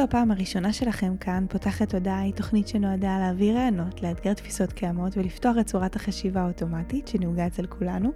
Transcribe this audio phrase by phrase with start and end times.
[0.00, 5.16] זו הפעם הראשונה שלכם כאן, פותחת תודעה היא תוכנית שנועדה להעביר רעיונות, לאתגר תפיסות קיימות
[5.16, 8.10] ולפתוח את צורת החשיבה האוטומטית שנהוגה אצל כולנו,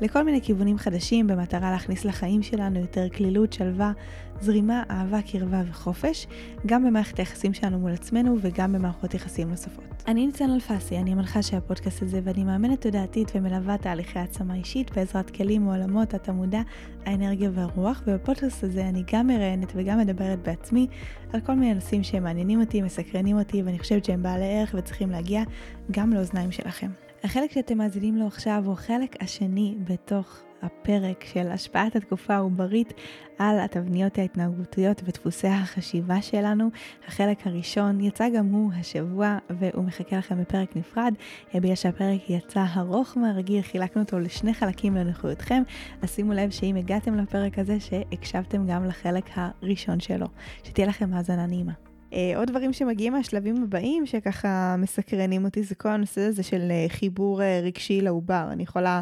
[0.00, 3.92] לכל מיני כיוונים חדשים במטרה להכניס לחיים שלנו יותר כלילות, שלווה,
[4.40, 6.26] זרימה, אהבה, קרבה וחופש,
[6.66, 9.84] גם במערכת היחסים שלנו מול עצמנו וגם במערכות יחסים נוספות.
[10.06, 14.90] אני ניצן אלפסי, אני המנחה של הפודקאסט הזה ואני מאמנת תודעתית ומלווה תהליכי העצמה אישית
[14.96, 16.62] בעזרת כלים מעולמות התמודה,
[17.06, 20.86] האנרגיה והרוח, ובפודקאסט הזה אני גם מראיינת וגם מדברת בעצמי
[21.34, 25.10] על כל מיני נושאים שהם מעניינים אותי, מסקרנים אותי ואני חושבת שהם בעלי ערך וצריכים
[25.10, 25.42] להגיע
[25.90, 26.90] גם לאוזניים שלכם.
[27.24, 32.92] החלק שאתם מאזינים לו עכשיו הוא החלק השני בתוך הפרק של השפעת התקופה העוברית
[33.38, 36.70] על התבניות ההתנהגותיות ודפוסי החשיבה שלנו.
[37.08, 41.14] החלק הראשון יצא גם הוא השבוע והוא מחכה לכם בפרק נפרד.
[41.54, 45.62] בגלל שהפרק יצא ארוך מהרגיל, חילקנו אותו לשני חלקים לנוחותכם.
[46.02, 50.26] אז שימו לב שאם הגעתם לפרק הזה, שהקשבתם גם לחלק הראשון שלו.
[50.64, 51.93] שתהיה לכם האזנה נעימה.
[52.14, 56.86] אה, עוד דברים שמגיעים מהשלבים הבאים שככה מסקרנים אותי זה כל הנושא הזה של אה,
[56.88, 58.48] חיבור אה, רגשי לעובר.
[58.52, 59.00] אני יכולה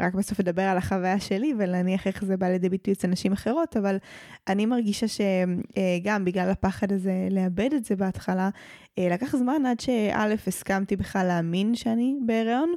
[0.00, 3.76] רק בסוף לדבר על החוויה שלי ולהניח איך זה בא לידי ביטוי אצל נשים אחרות,
[3.76, 3.96] אבל
[4.48, 8.50] אני מרגישה שגם בגלל הפחד הזה לאבד את זה בהתחלה,
[8.98, 12.74] לקח זמן עד שא', הסכמתי בכלל להאמין שאני בהיריון,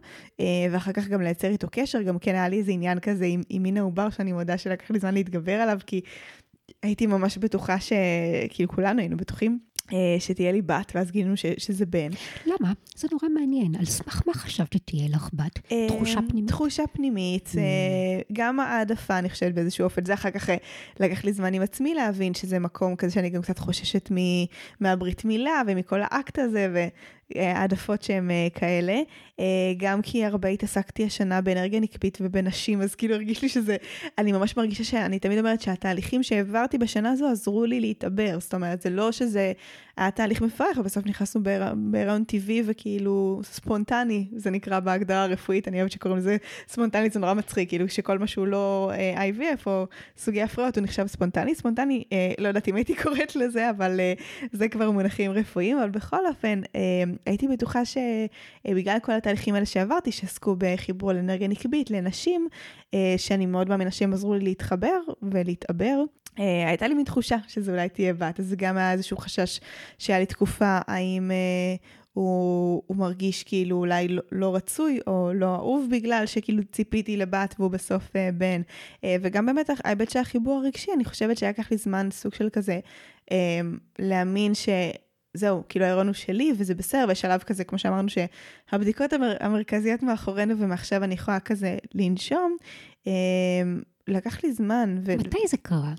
[0.72, 3.64] ואחר כך גם לייצר איתו קשר, גם כן היה לי איזה עניין כזה עם, עם
[3.64, 6.02] מין העובר שאני מודה שלקח לי זמן להתגבר עליו, כי
[6.84, 9.60] הייתי ממש בטוחה שכאילו כולנו היינו בטוחים
[9.94, 12.10] אה, שתהיה לי בת, ואז גילינו ש, שזה בן.
[12.46, 12.74] למה?
[12.96, 13.76] זה נורא מעניין.
[13.76, 15.60] על סמך מה חשבת שתהיה לך בת?
[15.72, 16.50] אה, תחושה פנימית?
[16.50, 17.50] תחושה פנימית.
[17.54, 18.34] Mm.
[18.34, 20.06] גם העדפה, אני חושבת, באיזשהו אופן.
[20.06, 20.50] זה אחר כך
[21.00, 24.12] לקח לי זמן עם עצמי להבין שזה מקום כזה שאני גם קצת חוששת
[24.80, 26.88] מהברית מילה ומכל האקט הזה, ו...
[27.36, 29.02] העדפות שהן אה, כאלה.
[29.40, 33.78] אה, גם כי הרבה התעסקתי השנה באנרגיה נקבית ובנשים, אז כאילו הרגיש לי שזה,
[34.18, 38.40] אני ממש מרגישה שאני תמיד אומרת שהתהליכים שהעברתי בשנה הזו עזרו לי להתעבר.
[38.40, 39.54] זאת אומרת, זה לא שזה
[39.98, 41.42] היה תהליך מפרך, ובסוף נכנסנו
[41.76, 47.34] בהיריון טבעי וכאילו ספונטני, זה נקרא בהגדרה הרפואית, אני אוהבת שקוראים לזה ספונטני, זה נורא
[47.34, 51.56] מצחיק, כאילו שכל מה שהוא לא אה, IVF או סוגי הפרעות הוא נחשב ספונטני.
[51.56, 52.04] ספונטני,
[52.38, 54.00] לא יודעת אם הייתי קוראת לזה, אבל
[54.52, 56.62] זה כבר מונחים רפואיים, אבל בכל אופן,
[57.26, 62.85] הייתי בטוחה שבגלל כל התהליכים האלה שעברתי, שעסקו בחיבור לאנרגיה נקבית לנשים, אה,
[63.18, 66.04] שאני מאוד מאמינה שהם עזרו לי להתחבר ולהתעבר.
[66.36, 69.60] Uh, הייתה לי מין תחושה שזה אולי תהיה בת, אז זה גם היה איזשהו חשש
[69.98, 71.84] שהיה לי תקופה, האם uh,
[72.14, 77.56] הוא, הוא מרגיש כאילו אולי לא, לא רצוי או לא אהוב בגלל שכאילו ציפיתי לבת
[77.60, 78.62] והוא בסוף uh, בן.
[78.62, 82.50] Uh, וגם באמת ההיבט של החיבור הרגשי, אני חושבת שהיה לקח לי זמן סוג של
[82.50, 82.80] כזה
[83.30, 83.34] uh,
[84.00, 84.70] להאמין ש...
[85.36, 90.04] זהו, כאילו ההיריון הוא שלי וזה בסדר, ויש שלב כזה, כמו שאמרנו, שהבדיקות המר, המרכזיות
[90.04, 92.58] מאחורינו ומעכשיו אני יכולה כזה לנשום,
[93.08, 93.12] אה,
[94.08, 94.98] לקח לי זמן.
[95.06, 95.18] ו...
[95.18, 95.94] מתי זה קרה?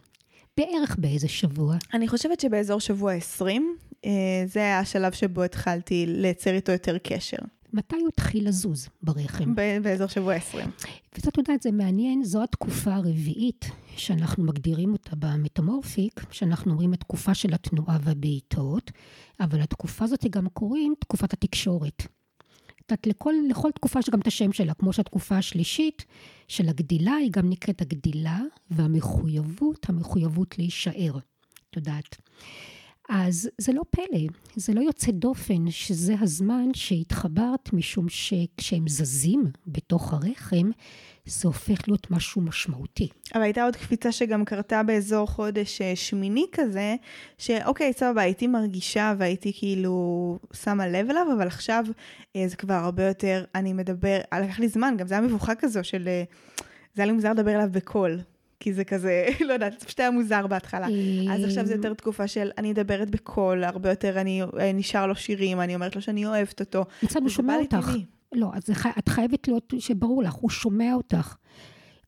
[0.56, 1.76] בערך באיזה שבוע?
[1.94, 4.10] אני חושבת שבאזור שבוע 20, אה,
[4.46, 7.36] זה היה השלב שבו התחלתי לייצר איתו יותר קשר.
[7.72, 9.54] מתי הוא התחיל לזוז ברחם?
[9.82, 10.70] באזור שבוע 20.
[11.14, 17.34] ואת יודעת, זה מעניין, זו התקופה הרביעית שאנחנו מגדירים אותה במטמורפיק, שאנחנו אומרים את תקופה
[17.34, 18.90] של התנועה והבעיטות,
[19.40, 22.06] אבל התקופה הזאת גם קוראים תקופת התקשורת.
[22.86, 26.04] את יודעת, לכל, לכל תקופה יש גם את השם שלה, כמו שהתקופה השלישית
[26.48, 28.40] של הגדילה היא גם נקראת הגדילה
[28.70, 31.18] והמחויבות, המחויבות להישאר.
[31.70, 32.16] את יודעת.
[33.08, 34.20] אז זה לא פלא,
[34.56, 40.70] זה לא יוצא דופן שזה הזמן שהתחברת, משום שכשהם זזים בתוך הרחם,
[41.26, 43.08] זה הופך להיות משהו משמעותי.
[43.34, 46.96] אבל הייתה עוד קפיצה שגם קרתה באזור חודש אה, שמיני כזה,
[47.38, 51.84] שאוקיי, סבבה, הייתי מרגישה והייתי כאילו שמה לב אליו, אבל עכשיו
[52.36, 55.84] אה, זה כבר הרבה יותר, אני מדבר, לקח לי זמן, גם זה היה מבוכה כזו
[55.84, 56.24] של, אה,
[56.94, 58.20] זה היה לי מוזר לדבר אליו בקול.
[58.60, 60.86] כי זה כזה, לא יודעת, זה פשוט היה מוזר בהתחלה.
[61.30, 65.14] אז עכשיו זה יותר תקופה של אני מדברת בקול, הרבה יותר אני אה, שרה לו
[65.14, 66.84] שירים, אני אומרת לו שאני אוהבת אותו.
[67.02, 67.90] ניצן, הוא שומע אותך.
[68.32, 68.62] לא, אז
[68.98, 71.36] את חייבת להיות שברור לך, הוא שומע אותך.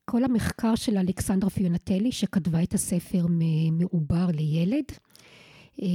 [0.04, 3.26] כל המחקר של אלכסנדרה פיונטלי, שכתבה את הספר
[3.72, 4.84] מעובר לילד,
[5.82, 5.86] אה,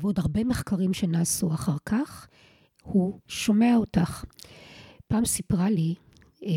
[0.00, 2.28] ועוד הרבה מחקרים שנעשו אחר כך,
[2.82, 4.24] הוא שומע אותך.
[5.08, 5.94] פעם סיפרה לי
[6.46, 6.50] אה,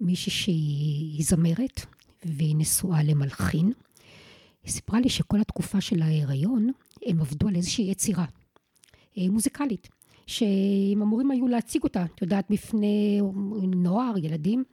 [0.00, 1.86] מישהי שהיא זמרת,
[2.24, 3.72] והיא נשואה למלחין.
[4.64, 6.70] היא סיפרה לי שכל התקופה של ההיריון,
[7.06, 8.24] הם עבדו על איזושהי יצירה
[9.18, 9.88] אה, מוזיקלית.
[10.26, 13.20] שהם אמורים היו להציג אותה, את יודעת, בפני
[13.76, 14.64] נוער, ילדים.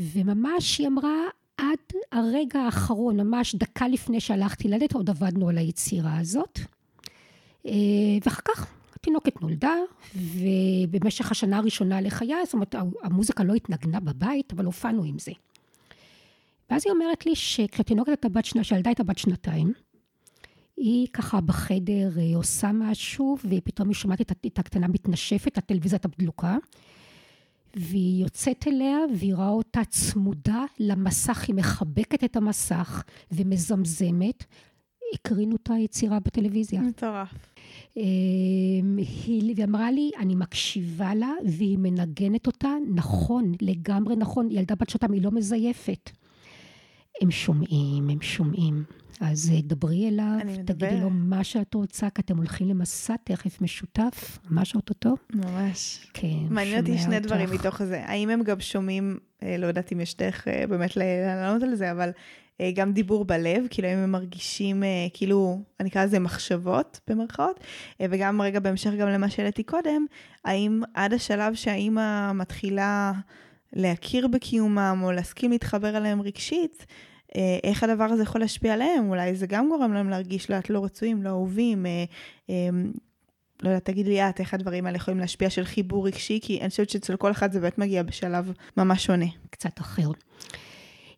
[0.00, 1.16] וממש היא אמרה,
[1.56, 1.78] עד
[2.12, 6.58] הרגע האחרון, ממש דקה לפני שהלכתי ללדת, עוד עבדנו על היצירה הזאת.
[7.66, 7.72] אה,
[8.24, 8.66] ואחר כך
[8.96, 9.74] התינוקת נולדה,
[10.16, 15.32] ובמשך השנה הראשונה לחיי, זאת אומרת, המוזיקה לא התנגנה בבית, אבל הופענו עם זה.
[16.70, 19.72] ואז היא אומרת לי שכשהתינוקת הייתה בת שנתיים, כשהילדה הייתה בת שנתיים,
[20.76, 26.56] היא ככה בחדר אה, עושה משהו, ופתאום היא שומעת את הקטנה מתנשפת, הטלוויזיה הייתה בדלוקה,
[27.76, 33.02] והיא יוצאת אליה, והיא רואה אותה צמודה למסך, היא מחבקת את המסך
[33.32, 34.44] ומזמזמת.
[35.14, 36.80] הקרינו את היצירה בטלוויזיה.
[36.80, 37.28] מטורף.
[37.96, 44.48] אמ, היא אמרה לי, אני מקשיבה לה, והיא מנגנת אותה נכון, לגמרי נכון.
[44.50, 46.10] ילדה בת שנתיים, היא לא מזייפת.
[47.22, 48.84] הם שומעים, הם שומעים.
[49.20, 54.38] אז אה, דברי אליו, תגידי לו מה שאת רוצה, כי אתם הולכים למסע תכף משותף,
[54.50, 55.14] ממש אוטוטו.
[55.34, 56.06] ממש.
[56.14, 56.52] כן, שומע אותך.
[56.52, 58.02] מעניין אותי שני דברים מתוך זה.
[58.06, 61.90] האם הם גם שומעים, אה, לא יודעת אם יש דרך אה, באמת לענות על זה,
[61.90, 62.10] אבל
[62.74, 64.82] גם דיבור בלב, כאילו אם הם מרגישים,
[65.12, 67.60] כאילו, אני אקרא לזה מחשבות במרכאות,
[68.00, 70.06] וגם רגע בהמשך גם למה שהעליתי קודם,
[70.44, 73.12] האם עד השלב שהאימא מתחילה
[73.72, 76.86] להכיר בקיומם או להסכים להתחבר אליהם רגשית,
[77.36, 80.84] אה, איך הדבר הזה יכול להשפיע עליהם, אולי זה גם גורם להם להרגיש לאט לא
[80.84, 81.86] רצויים, לא אהובים.
[81.86, 82.04] אה,
[82.50, 82.68] אה,
[83.62, 86.68] לא יודעת, תגיד לי את, איך הדברים האלה יכולים להשפיע של חיבור רגשי, כי אני
[86.68, 89.26] חושבת שאצל כל אחד זה באמת מגיע בשלב ממש שונה.
[89.50, 90.10] קצת אחר.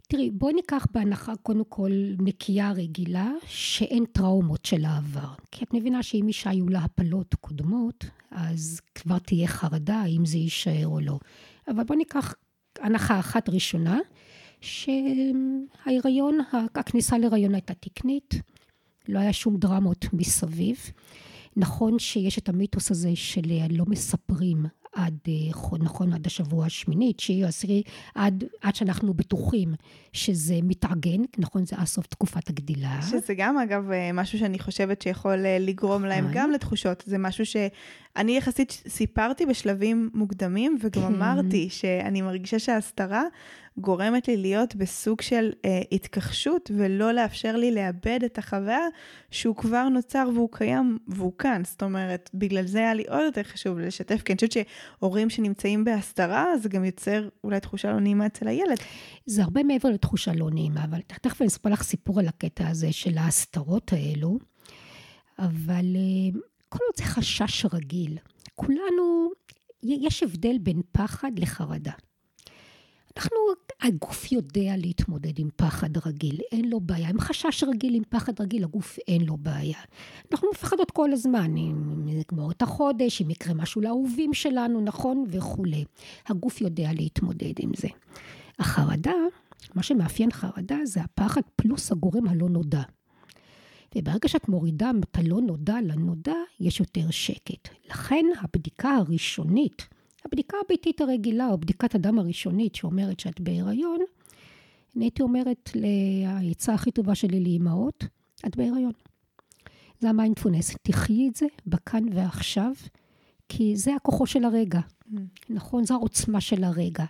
[0.08, 5.28] תראי, בואי ניקח בהנחה קודם כל נקייה רגילה, שאין טראומות של העבר.
[5.50, 10.38] כי את מבינה שאם אישה היו לה הפלות קודמות, אז כבר תהיה חרדה האם זה
[10.38, 11.18] יישאר או לא.
[11.68, 12.34] אבל בואי ניקח
[12.78, 13.98] הנחה אחת ראשונה,
[14.60, 16.38] שההיריון,
[16.74, 18.34] הכניסה להיריון הייתה תקנית,
[19.08, 20.78] לא היה שום דרמות מסביב.
[21.56, 27.42] נכון שיש את המיתוס הזה של לא מספרים עד, אה, נכון, עד השבוע השמיני, תשיעי
[27.42, 27.82] או עשירי,
[28.14, 29.74] עד, עד שאנחנו בטוחים
[30.12, 33.02] שזה מתארגן, נכון, זה עד סוף תקופת הגדילה.
[33.02, 37.04] שזה גם, אגב, אה, משהו שאני חושבת שיכול אה, לגרום להם גם לתחושות.
[37.06, 41.14] זה משהו שאני יחסית סיפרתי בשלבים מוקדמים, וגם כן.
[41.14, 43.22] אמרתי שאני מרגישה שההסתרה
[43.78, 48.86] גורמת לי להיות בסוג של אה, התכחשות ולא לאפשר לי לאבד את החוויה
[49.30, 51.62] שהוא כבר נוצר והוא קיים והוא כאן.
[51.64, 54.66] זאת אומרת, בגלל זה היה לי עוד יותר חשוב לשתף, כי אני חושבת
[54.98, 58.78] שהורים שנמצאים בהסתרה, זה גם יוצר אולי תחושה לא נעימה אצל הילד.
[59.26, 62.92] זה הרבה מעבר לתחושה לא נעימה, אבל תכף אני אספר לך סיפור על הקטע הזה
[62.92, 64.38] של ההסתרות האלו,
[65.38, 68.18] אבל אה, כל עוד זה חשש רגיל.
[68.54, 69.30] כולנו,
[69.82, 71.92] יש הבדל בין פחד לחרדה.
[73.16, 73.36] אנחנו,
[73.82, 77.08] הגוף יודע להתמודד עם פחד רגיל, אין לו בעיה.
[77.08, 79.78] עם חשש רגיל, עם פחד רגיל, הגוף אין לו בעיה.
[80.32, 85.24] אנחנו מפחדות כל הזמן, אם נגמור את החודש, אם יקרה משהו לאהובים שלנו, נכון?
[85.28, 85.84] וכולי.
[86.26, 87.88] הגוף יודע להתמודד עם זה.
[88.58, 89.14] החרדה,
[89.74, 92.82] מה שמאפיין חרדה זה הפחד פלוס הגורם הלא נודע.
[93.96, 97.68] וברגע שאת מורידה את הלא נודע לנודע, יש יותר שקט.
[97.90, 99.88] לכן הבדיקה הראשונית,
[100.24, 103.98] הבדיקה הביתית הרגילה, או בדיקת הדם הראשונית שאומרת שאת בהיריון,
[104.96, 105.70] אני הייתי אומרת,
[106.26, 108.04] העצה הכי טובה שלי לאימהות,
[108.46, 108.92] את בהיריון.
[110.00, 112.72] זה המיינדפולנס, תחי את זה בכאן ועכשיו,
[113.48, 115.16] כי זה הכוחו של הרגע, mm.
[115.50, 115.84] נכון?
[115.84, 117.04] זו העוצמה של הרגע.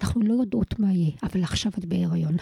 [0.00, 2.36] אנחנו לא יודעות מה יהיה, אבל עכשיו את בהיריון.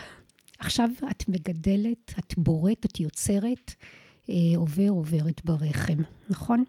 [0.58, 3.74] עכשיו את מגדלת, את בוראת, את יוצרת,
[4.30, 5.98] אה, עובר עוברת ברחם,
[6.30, 6.64] נכון?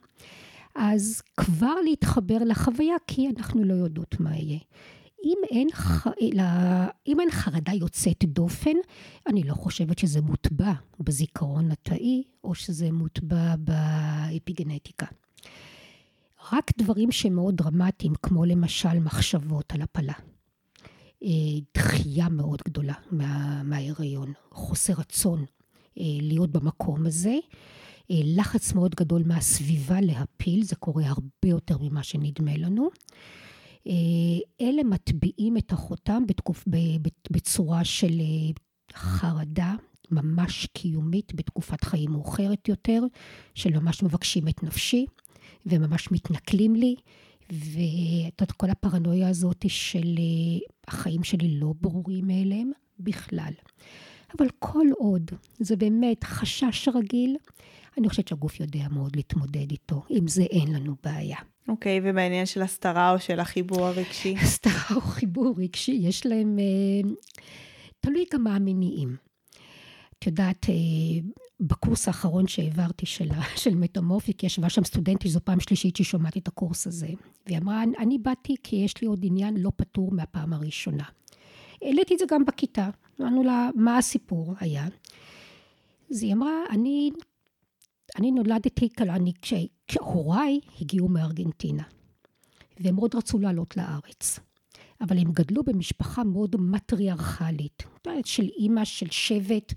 [0.75, 4.59] אז כבר להתחבר לחוויה, כי אנחנו לא יודעות מה יהיה.
[5.23, 6.07] אם אין, ח...
[7.07, 8.75] אם אין חרדה יוצאת דופן,
[9.27, 15.05] אני לא חושבת שזה מוטבע בזיכרון התאי, או שזה מוטבע באפיגנטיקה.
[16.51, 20.13] רק דברים שמאוד דרמטיים, כמו למשל מחשבות על הפלה.
[21.23, 21.29] אה,
[21.77, 25.45] דחייה מאוד גדולה מה, מההיריון, חוסר רצון
[25.99, 27.35] אה, להיות במקום הזה,
[28.09, 32.89] לחץ מאוד גדול מהסביבה להפיל, זה קורה הרבה יותר ממה שנדמה לנו.
[34.61, 36.63] אלה מטביעים את החותם בתקופ,
[37.31, 38.21] בצורה של
[38.93, 39.75] חרדה
[40.11, 43.03] ממש קיומית בתקופת חיים מאוחרת יותר,
[43.55, 45.05] של ממש מבקשים את נפשי
[45.65, 46.95] וממש מתנכלים לי,
[47.49, 53.53] ואת יודעת, כל הפרנויה הזאת של אה, החיים שלי לא ברורים מאליהם בכלל.
[54.39, 57.35] אבל כל עוד זה באמת חשש רגיל,
[57.97, 60.03] אני חושבת שהגוף יודע מאוד להתמודד איתו.
[60.09, 61.37] עם זה אין לנו בעיה.
[61.67, 64.35] אוקיי, okay, ובעניין של הסתרה או של החיבור הרגשי?
[64.41, 66.59] הסתרה או חיבור רגשי, יש להם...
[66.59, 67.09] אה,
[67.99, 69.15] תלוי גם מה המניעים.
[70.19, 70.75] את יודעת, אה,
[71.59, 73.29] בקורס האחרון שהעברתי של,
[73.63, 77.07] של מטמורפיק, ישבה שם סטודנטית, זו פעם שלישית שהיא שומעת את הקורס הזה.
[77.45, 81.03] והיא אמרה, אני באתי כי יש לי עוד עניין לא פתור מהפעם הראשונה.
[81.81, 82.89] העליתי את זה גם בכיתה,
[83.21, 84.87] אמרנו לה, מה הסיפור היה?
[86.11, 87.11] אז היא אמרה, אני,
[88.15, 89.33] אני נולדתי, אני,
[89.87, 91.83] כשהוריי הגיעו מארגנטינה,
[92.79, 94.39] והם מאוד רצו לעלות לארץ.
[95.01, 97.83] אבל הם גדלו במשפחה מאוד מטריארכלית,
[98.25, 99.73] של אימא של שבט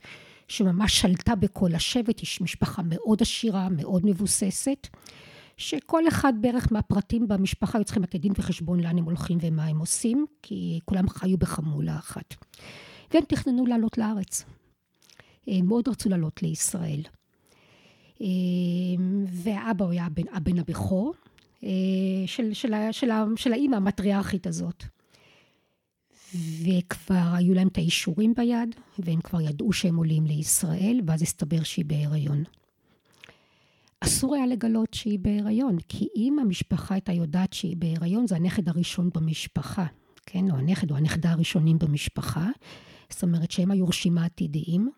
[0.49, 4.89] שממש שלטה בכל השבט, יש משפחה מאוד עשירה, מאוד מבוססת,
[5.57, 9.79] שכל אחד בערך מהפרטים במשפחה היו צריכים לתת דין וחשבון לאן הם הולכים ומה הם
[9.79, 12.35] עושים, כי כולם חיו בחמולה אחת.
[13.15, 14.45] והם תכננו לעלות לארץ.
[15.47, 17.03] הם מאוד רצו לעלות לישראל.
[19.33, 21.15] ואבא הוא היה הבן, הבן הבכור
[22.27, 24.85] של, של, של, של האימא המטריארכית הזאת.
[26.35, 31.85] וכבר היו להם את האישורים ביד, והם כבר ידעו שהם עולים לישראל, ואז הסתבר שהיא
[31.85, 32.45] בהיריון.
[34.01, 39.11] אסור היה לגלות שהיא בהיריון, כי אם המשפחה הייתה יודעת שהיא בהיריון, זה הנכד הראשון
[39.15, 39.87] במשפחה,
[40.27, 40.51] כן?
[40.51, 42.49] או הנכד או הנכדה הראשונים במשפחה.
[43.11, 44.91] זאת אומרת שהם היורשים העתידיים.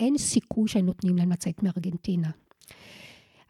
[0.00, 2.30] אין סיכוי שהם נותנים להם לצאת מארגנטינה.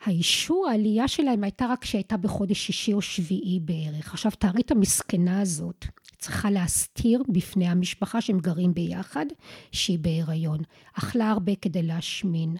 [0.04, 4.12] האישור, העלייה שלהם הייתה רק כשהייתה בחודש שישי או שביעי בערך.
[4.12, 5.84] עכשיו, תארי את המסכנה הזאת.
[6.18, 9.26] צריכה להסתיר בפני המשפחה שהם גרים ביחד,
[9.72, 10.58] שהיא בהיריון.
[10.92, 12.56] אכלה הרבה כדי להשמין.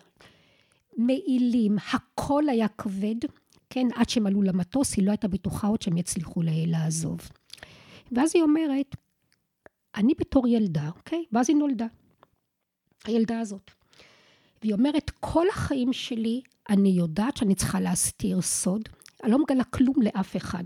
[0.97, 3.14] מעילים, הכל היה כבד,
[3.71, 7.21] כן, עד שהם עלו למטוס, היא לא הייתה בטוחה עוד שהם יצליחו לעזוב.
[8.12, 8.97] ואז היא אומרת,
[9.95, 11.25] אני בתור ילדה, אוקיי?
[11.33, 11.87] ואז היא נולדה.
[13.04, 13.71] הילדה הזאת.
[14.62, 18.88] והיא אומרת, כל החיים שלי אני יודעת שאני צריכה להסתיר סוד,
[19.25, 20.64] אני לא מגלה כלום לאף אחד.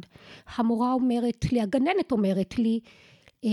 [0.56, 2.80] המורה אומרת לי, הגננת אומרת לי,
[3.44, 3.50] אה,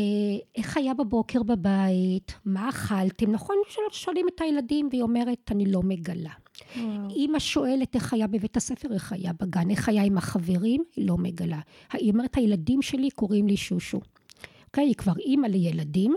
[0.56, 3.56] איך היה בבוקר בבית, מה אכלתם, נכון?
[3.92, 6.32] שואלים את הילדים והיא אומרת, אני לא מגלה.
[6.78, 7.10] וואו.
[7.10, 11.18] אימא שואלת איך היה בבית הספר, איך היה בגן, איך היה עם החברים, היא לא
[11.18, 11.60] מגלה.
[11.94, 14.00] היא אומרת, הילדים שלי קוראים לי שושו.
[14.68, 14.86] אוקיי?
[14.86, 16.16] היא כבר אימא לילדים,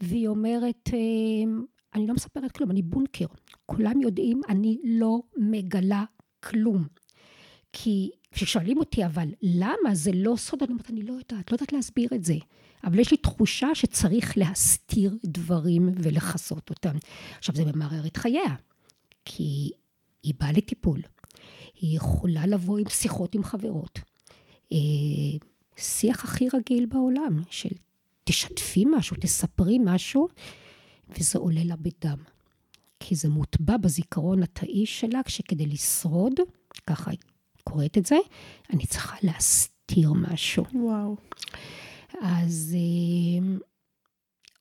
[0.00, 1.52] והיא אומרת, אה,
[1.94, 3.26] אני לא מספרת כלום, אני בונקר.
[3.66, 6.04] כולם יודעים, אני לא מגלה
[6.40, 6.86] כלום.
[7.72, 10.62] כי כששואלים אותי, אבל למה זה לא סוד?
[10.62, 12.34] אני אומרת, אני לא יודעת, לא יודעת להסביר את זה.
[12.84, 16.96] אבל יש לי תחושה שצריך להסתיר דברים ולכסות אותם.
[17.38, 18.54] עכשיו, זה ממרר את חייה,
[19.24, 19.70] כי
[20.22, 21.00] היא באה לטיפול.
[21.80, 23.98] היא יכולה לבוא עם שיחות עם חברות.
[24.72, 24.78] אה,
[25.76, 27.68] שיח הכי רגיל בעולם, של
[28.24, 30.28] תשתפי משהו, תספרי משהו,
[31.08, 32.18] וזה עולה לה בדם.
[33.00, 36.32] כי זה מוטבע בזיכרון התאי שלה, כשכדי לשרוד,
[36.86, 37.10] ככה
[37.64, 38.16] קוראת את זה,
[38.72, 40.64] אני צריכה להסתיר משהו.
[40.74, 41.16] וואו.
[42.20, 43.56] אז אה,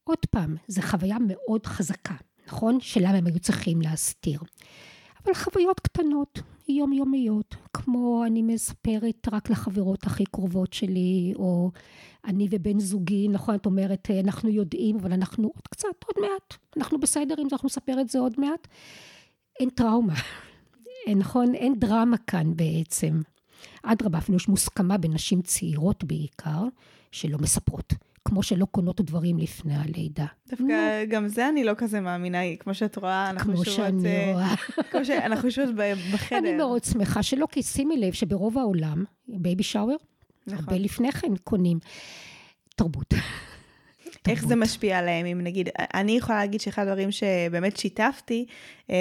[0.03, 2.15] עוד פעם, זו חוויה מאוד חזקה,
[2.47, 2.79] נכון?
[2.79, 4.39] שלמה הם היו צריכים להסתיר.
[5.25, 11.71] אבל חוויות קטנות, יומיומיות, כמו אני מספרת רק לחברות הכי קרובות שלי, או
[12.25, 16.99] אני ובן זוגי, נכון, את אומרת, אנחנו יודעים, אבל אנחנו עוד קצת, עוד מעט, אנחנו
[16.99, 18.67] בסדר אם אנחנו נספר את זה עוד מעט.
[19.59, 20.13] אין טראומה,
[21.21, 21.55] נכון?
[21.55, 23.21] אין דרמה כאן בעצם.
[23.83, 26.63] אדרבה, אפילו יש מוסכמה בין נשים צעירות בעיקר,
[27.11, 27.93] שלא מספרות.
[28.25, 30.25] כמו שלא קונות דברים לפני הלידה.
[30.49, 34.55] דווקא גם זה אני לא כזה מאמינה, כמו שאת רואה, אנחנו כמו שאני אה, רואה.
[34.91, 35.75] כמו שאנחנו יושבות
[36.13, 36.37] בחדר.
[36.37, 39.97] אני מאוד שמחה שלא, כי שימי לב שברוב העולם, baby shower,
[40.47, 40.59] נכון.
[40.59, 41.79] הרבה לפני כן קונים
[42.75, 43.13] תרבות.
[44.27, 48.45] איך זה משפיע עליהם, אם נגיד, אני יכולה להגיד שאחד הדברים שבאמת שיתפתי,
[48.89, 48.95] אה,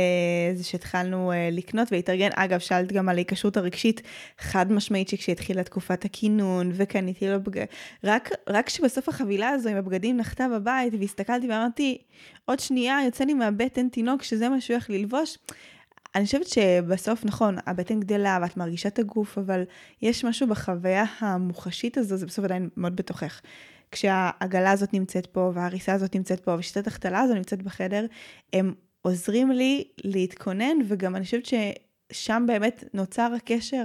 [0.55, 2.29] זה שהתחלנו אה, לקנות ולהתארגן.
[2.35, 4.03] אגב, שאלת גם על ההיקשרות הרגשית,
[4.39, 7.65] חד משמעית שכשהתחילה תקופת הכינון, וקניתי לו בגד...
[8.05, 11.99] רק, רק שבסוף החבילה הזו עם הבגדים נחתה בבית, והסתכלתי ואמרתי,
[12.45, 15.39] עוד שנייה יוצא לי מהבטן תינוק, שזה מה שהוא הולך ללבוש.
[16.15, 19.63] אני חושבת שבסוף, נכון, הבטן גדלה ואת מרגישה את הגוף, אבל
[20.03, 23.41] יש משהו בחוויה המוחשית הזו, זה בסוף עדיין מאוד בתוכך.
[23.93, 28.07] כשהעגלה הזאת נמצאת פה, וההריסה הזאת נמצאת פה, ושיטת החתלה הזו נמצאת בחדר,
[28.53, 33.85] הם עוזרים לי להתכונן, וגם אני חושבת ששם באמת נוצר הקשר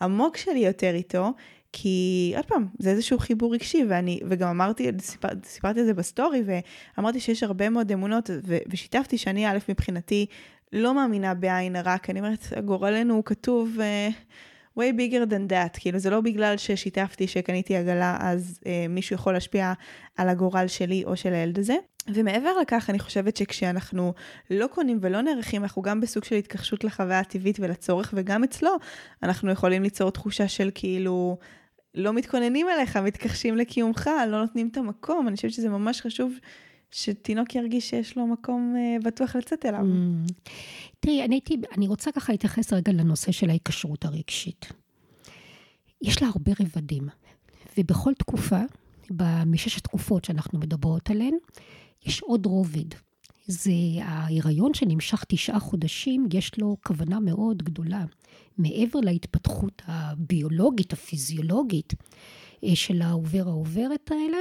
[0.00, 1.32] העמוק שלי יותר איתו,
[1.72, 6.42] כי עוד פעם, זה איזשהו חיבור רגשי, ואני, וגם אמרתי, סיפר, סיפרתי את זה בסטורי,
[6.46, 10.26] ואמרתי שיש הרבה מאוד אמונות, ו, ושיתפתי שאני, א', מבחינתי,
[10.72, 13.76] לא מאמינה בעין הרע, כי אני אומרת, גורלנו הוא כתוב...
[14.78, 19.32] Way bigger than that, כאילו זה לא בגלל ששיתפתי שקניתי עגלה, אז אה, מישהו יכול
[19.32, 19.72] להשפיע
[20.16, 21.76] על הגורל שלי או של הילד הזה.
[22.14, 24.12] ומעבר לכך, אני חושבת שכשאנחנו
[24.50, 28.70] לא קונים ולא נערכים, אנחנו גם בסוג של התכחשות לחוויה הטבעית ולצורך, וגם אצלו
[29.22, 31.38] אנחנו יכולים ליצור תחושה של כאילו,
[31.94, 35.28] לא מתכוננים אליך, מתכחשים לקיומך, לא נותנים את המקום.
[35.28, 36.32] אני חושבת שזה ממש חשוב
[36.96, 39.80] שתינוק ירגיש שיש לו מקום אה, בטוח לצאת אליו.
[39.80, 40.32] Mm.
[41.00, 44.72] תראי, אני, הייתי, אני רוצה ככה להתייחס רגע לנושא של ההיקשרות הרגשית.
[46.02, 47.08] יש לה הרבה רבדים,
[47.78, 48.60] ובכל תקופה,
[49.10, 51.34] במששת תקופות שאנחנו מדברות עליהן,
[52.06, 52.94] יש עוד רובד.
[53.46, 53.72] זה
[54.02, 58.04] ההיריון שנמשך תשעה חודשים, יש לו כוונה מאוד גדולה.
[58.58, 61.94] מעבר להתפתחות הביולוגית, הפיזיולוגית
[62.64, 64.38] אה, של העובר העוברת האלה,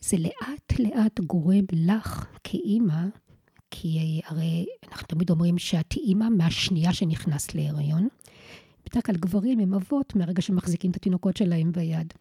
[0.00, 3.04] זה לאט לאט גורם לך כאימא,
[3.70, 8.08] כי הרי אנחנו תמיד אומרים שאת אימא מהשנייה שנכנסת להיריון.
[8.86, 12.12] בדרך כלל גברים הם אבות מהרגע שמחזיקים את התינוקות שלהם ביד.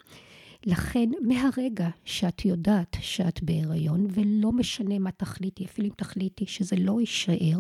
[0.66, 7.00] לכן, מהרגע שאת יודעת שאת בהיריון, ולא משנה מה תחליטי, אפילו אם תחליטי שזה לא
[7.00, 7.60] יישאר,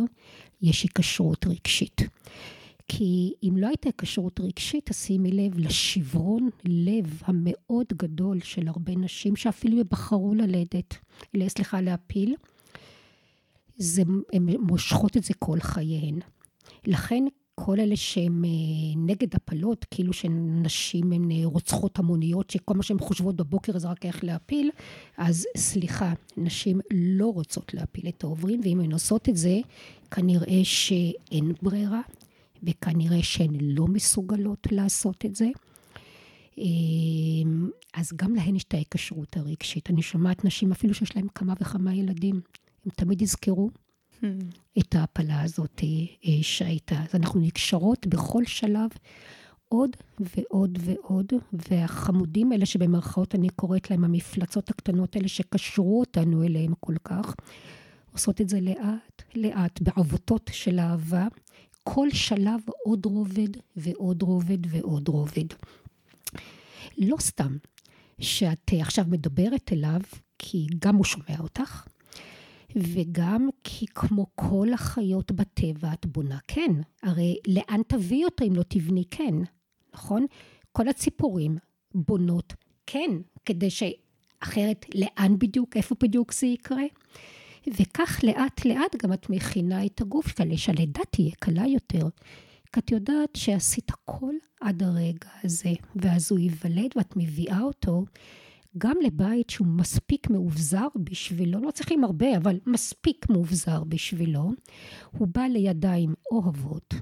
[0.62, 2.02] יש היקשרות רגשית.
[2.88, 9.36] כי אם לא הייתה היקשרות רגשית, תשימי לב לשברון לב המאוד גדול של הרבה נשים
[9.36, 10.96] שאפילו בחרו ללדת,
[11.48, 12.36] סליחה, להפיל,
[13.78, 14.02] זה,
[14.34, 16.20] הן מושכות את זה כל חייהן.
[16.86, 17.24] לכן
[17.56, 18.50] כל אלה שהם אה,
[18.96, 24.06] נגד הפלות, כאילו שנשים הן אה, רוצחות המוניות, שכל מה שהן חושבות בבוקר זה רק
[24.06, 24.72] איך להפיל,
[25.18, 29.60] אז סליחה, נשים לא רוצות להפיל את העוברים, ואם הן עושות את זה,
[30.12, 32.02] כנראה שאין ברירה,
[32.64, 35.48] וכנראה שהן לא מסוגלות לעשות את זה.
[36.58, 39.90] אמ, אז גם להן יש את ההיקשרות הרגשית.
[39.90, 42.42] אני שומעת נשים אפילו שיש להן כמה וכמה ילדים,
[42.86, 43.70] הם תמיד יזכרו
[44.22, 44.26] hmm.
[44.80, 46.96] את ההפלה הזאת אה, שהייתה.
[46.96, 48.90] אז אנחנו נקשרות בכל שלב
[49.70, 51.34] עוד ועוד ועוד,
[51.70, 57.36] והחמודים האלה שבמרכאות אני קוראת להם המפלצות הקטנות האלה שקשרו אותנו אליהם כל כך,
[58.12, 61.28] עושות את זה לאט לאט, בעבותות של אהבה,
[61.94, 65.46] כל שלב עוד רובד ועוד רובד ועוד רובד.
[66.98, 67.58] לא סתם
[68.20, 70.02] שאת עכשיו מדברת אליו,
[70.40, 71.88] כי גם הוא שומע אותך,
[72.76, 76.72] וגם כי כמו כל החיות בטבע את בונה כן.
[77.04, 79.36] הרי לאן תביא אותו אם לא תבני כן,
[79.94, 80.26] נכון?
[80.72, 81.58] כל הציפורים
[81.96, 82.54] בונות
[82.86, 83.12] כן,
[83.46, 86.84] כדי שאחרת לאן בדיוק, איפה בדיוק זה יקרה?
[87.80, 92.08] וכך לאט לאט גם את מכינה את הגוף כדי שהלידה תהיה קלה יותר.
[92.74, 98.06] כי את יודעת שעשית הכל עד הרגע הזה, ואז הוא ייוולד ואת מביאה אותו
[98.78, 104.52] גם לבית שהוא מספיק מאובזר בשבילו, לא צריכים הרבה, אבל מספיק מאובזר בשבילו.
[105.18, 106.94] הוא בא לידיים אוהבות.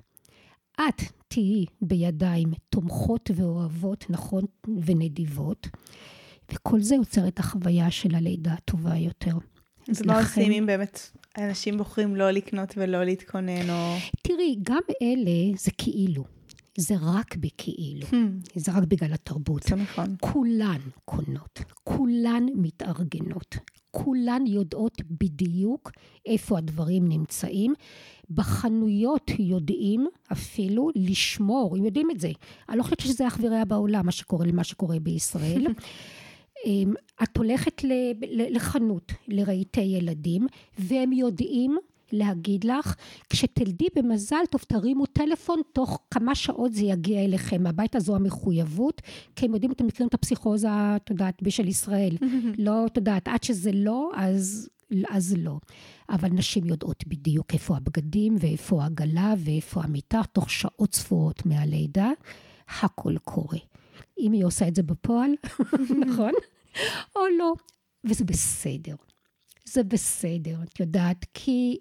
[0.75, 4.43] את תהיי בידיים תומכות ואוהבות, נכון,
[4.85, 5.67] ונדיבות,
[6.53, 9.37] וכל זה יוצר את החוויה של הלידה הטובה יותר.
[9.89, 10.99] אז מה עושים אם באמת
[11.37, 13.95] אנשים בוחרים לא לקנות ולא להתכונן, או...
[14.21, 16.23] תראי, גם אלה זה כאילו.
[16.77, 18.49] זה רק בכאילו, hmm.
[18.55, 19.63] זה רק בגלל התרבות.
[19.63, 20.15] זה נכון.
[20.21, 23.55] כולן קונות, כולן מתארגנות,
[23.91, 25.91] כולן יודעות בדיוק
[26.25, 27.73] איפה הדברים נמצאים.
[28.29, 32.31] בחנויות יודעים אפילו לשמור, הם יודעים את זה.
[32.69, 35.65] אני לא חושבת שזה אך ורע בעולם, מה שקורה למה שקורה בישראל.
[36.65, 37.81] אמ, את הולכת
[38.29, 40.47] לחנות לרהיטי ילדים,
[40.79, 41.77] והם יודעים
[42.11, 42.95] להגיד לך,
[43.29, 47.67] כשתלדי במזל טוב תרימו טלפון, תוך כמה שעות זה יגיע אליכם.
[47.67, 49.01] הביתה זו המחויבות,
[49.35, 52.17] כי הם יודעים, אתם מכירים את הפסיכוזה, את יודעת, בשל ישראל.
[52.65, 54.69] לא, את יודעת, עד שזה לא, אז,
[55.09, 55.59] אז לא.
[56.09, 62.11] אבל נשים יודעות בדיוק איפה הבגדים, ואיפה העגלה, ואיפה המיטה, תוך שעות ספורות מהלידה,
[62.81, 63.59] הכל קורה.
[64.19, 65.31] אם היא עושה את זה בפועל,
[66.07, 66.31] נכון?
[67.15, 67.53] או לא,
[68.03, 68.95] וזה בסדר.
[69.65, 71.77] זה בסדר, את יודעת, כי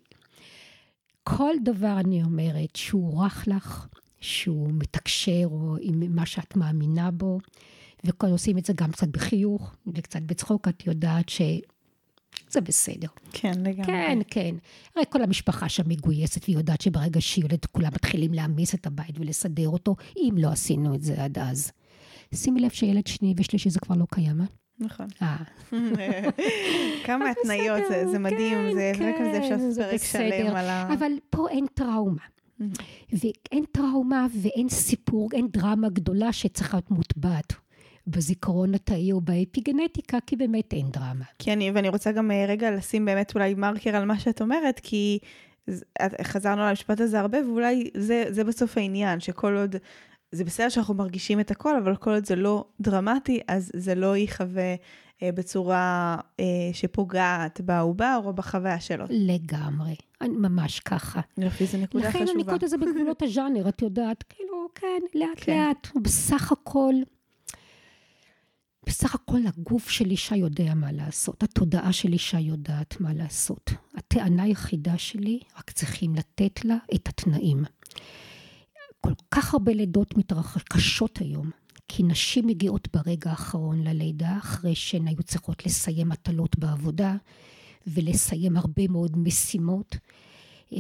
[1.23, 3.87] כל דבר אני אומרת שהוא רך לך,
[4.21, 7.39] שהוא מתקשר או עם מה שאת מאמינה בו,
[8.05, 11.43] וכל עושים את זה גם קצת בחיוך וקצת בצחוק, את יודעת ש...
[12.51, 13.09] זה בסדר.
[13.33, 13.85] כן, לגמרי.
[13.85, 14.55] כן, כן.
[14.97, 19.19] הרי כל המשפחה שם מגויסת, והיא יודעת שברגע שהיא יולדת, כולם מתחילים להעמיס את הבית
[19.19, 21.73] ולסדר אותו, אם לא עשינו את זה עד אז.
[22.35, 24.47] שימי לב שילד שני ושלישי זה כבר לא קיים, אה?
[24.79, 25.07] נכון.
[25.23, 25.37] אה.
[27.07, 30.57] כמה התניות, זה, זה מדהים, כן, זה, כן, רק על זה אפשר לעשות פרק שלם
[30.57, 30.95] על ה...
[30.95, 32.23] אבל פה אין טראומה.
[33.13, 37.53] ואין טראומה ואין סיפור, אין דרמה גדולה שצריכה להיות מוטבעת
[38.07, 41.25] בזיכרון התאי או באפיגנטיקה, כי באמת אין דרמה.
[41.39, 44.81] כי אני, ואני רוצה גם אה, רגע לשים באמת אולי מרקר על מה שאת אומרת,
[44.83, 45.19] כי
[46.23, 49.77] חזרנו על המשפט הזה הרבה, ואולי זה, זה בסוף העניין, שכל עוד
[50.35, 54.17] זה בסדר שאנחנו מרגישים את הכל, אבל כל עוד זה לא דרמטי, אז זה לא
[54.17, 54.75] ייחווה
[55.23, 59.05] אה, בצורה אה, שפוגעת בעובר או בחוויה שלו.
[59.11, 61.21] לגמרי, ממש ככה.
[61.39, 62.25] יופי, זו נקודה לכן חשובה.
[62.25, 65.67] לכן אני קוראת לזה בגבולות הז'אנר, את יודעת, כאילו, כן, לאט כן.
[65.67, 66.95] לאט, בסך הכל.
[68.87, 73.71] בסך הכל הגוף של אישה יודע מה לעשות, התודעה של אישה יודעת מה לעשות.
[73.95, 77.65] הטענה היחידה שלי, רק צריכים לתת לה את התנאים.
[79.05, 81.51] כל כך הרבה לידות מתרחשות היום,
[81.89, 87.17] כי נשים מגיעות ברגע האחרון ללידה, אחרי שהן היו צריכות לסיים מטלות בעבודה
[87.87, 89.97] ולסיים הרבה מאוד משימות.
[90.73, 90.79] אה,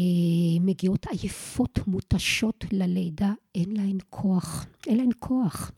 [0.60, 4.66] מגיעות עייפות, מותשות ללידה, אין להן כוח.
[4.86, 5.70] אין להן כוח.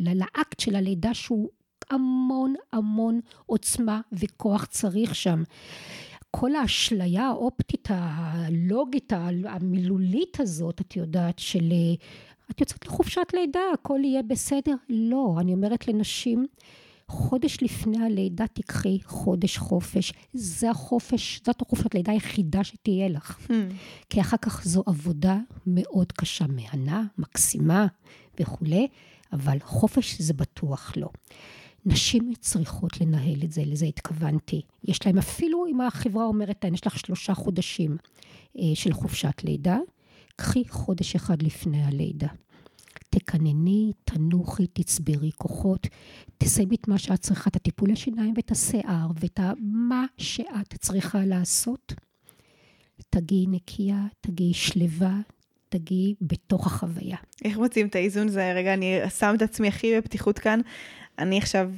[0.00, 1.48] לאקט של הלידה שהוא
[1.90, 5.42] המון המון עוצמה וכוח צריך שם.
[6.40, 9.12] כל האשליה האופטית, הלוגית,
[9.44, 11.72] המילולית הזאת, את יודעת, של
[12.50, 14.74] את יוצאת לחופשת לידה, הכל יהיה בסדר.
[14.88, 16.46] לא, אני אומרת לנשים,
[17.08, 20.12] חודש לפני הלידה תיקחי חודש חופש.
[20.34, 23.38] זה החופש, זאת החופשת לידה היחידה שתהיה לך.
[23.48, 23.52] Hmm.
[24.10, 27.86] כי אחר כך זו עבודה מאוד קשה, מהנה, מקסימה
[28.40, 28.88] וכולי,
[29.32, 31.08] אבל חופש זה בטוח לא.
[31.86, 34.62] נשים צריכות לנהל את זה, לזה התכוונתי.
[34.84, 37.96] יש להם, אפילו אם החברה אומרת יש לך שלושה חודשים
[38.58, 39.78] אה, של חופשת לידה,
[40.36, 42.28] קחי חודש אחד לפני הלידה.
[43.10, 45.86] תקנני, תנוחי, תצברי כוחות,
[46.38, 51.94] תסיימי את מה שאת צריכה, את הטיפולי שיניים ואת השיער ואת מה שאת צריכה לעשות.
[53.10, 55.20] תגיעי נקייה, תגיעי שלווה,
[55.68, 57.16] תגיעי בתוך החוויה.
[57.44, 58.28] איך מוצאים את האיזון?
[58.28, 60.60] זה רגע, אני שם את עצמי הכי בפתיחות כאן.
[61.18, 61.70] אני עכשיו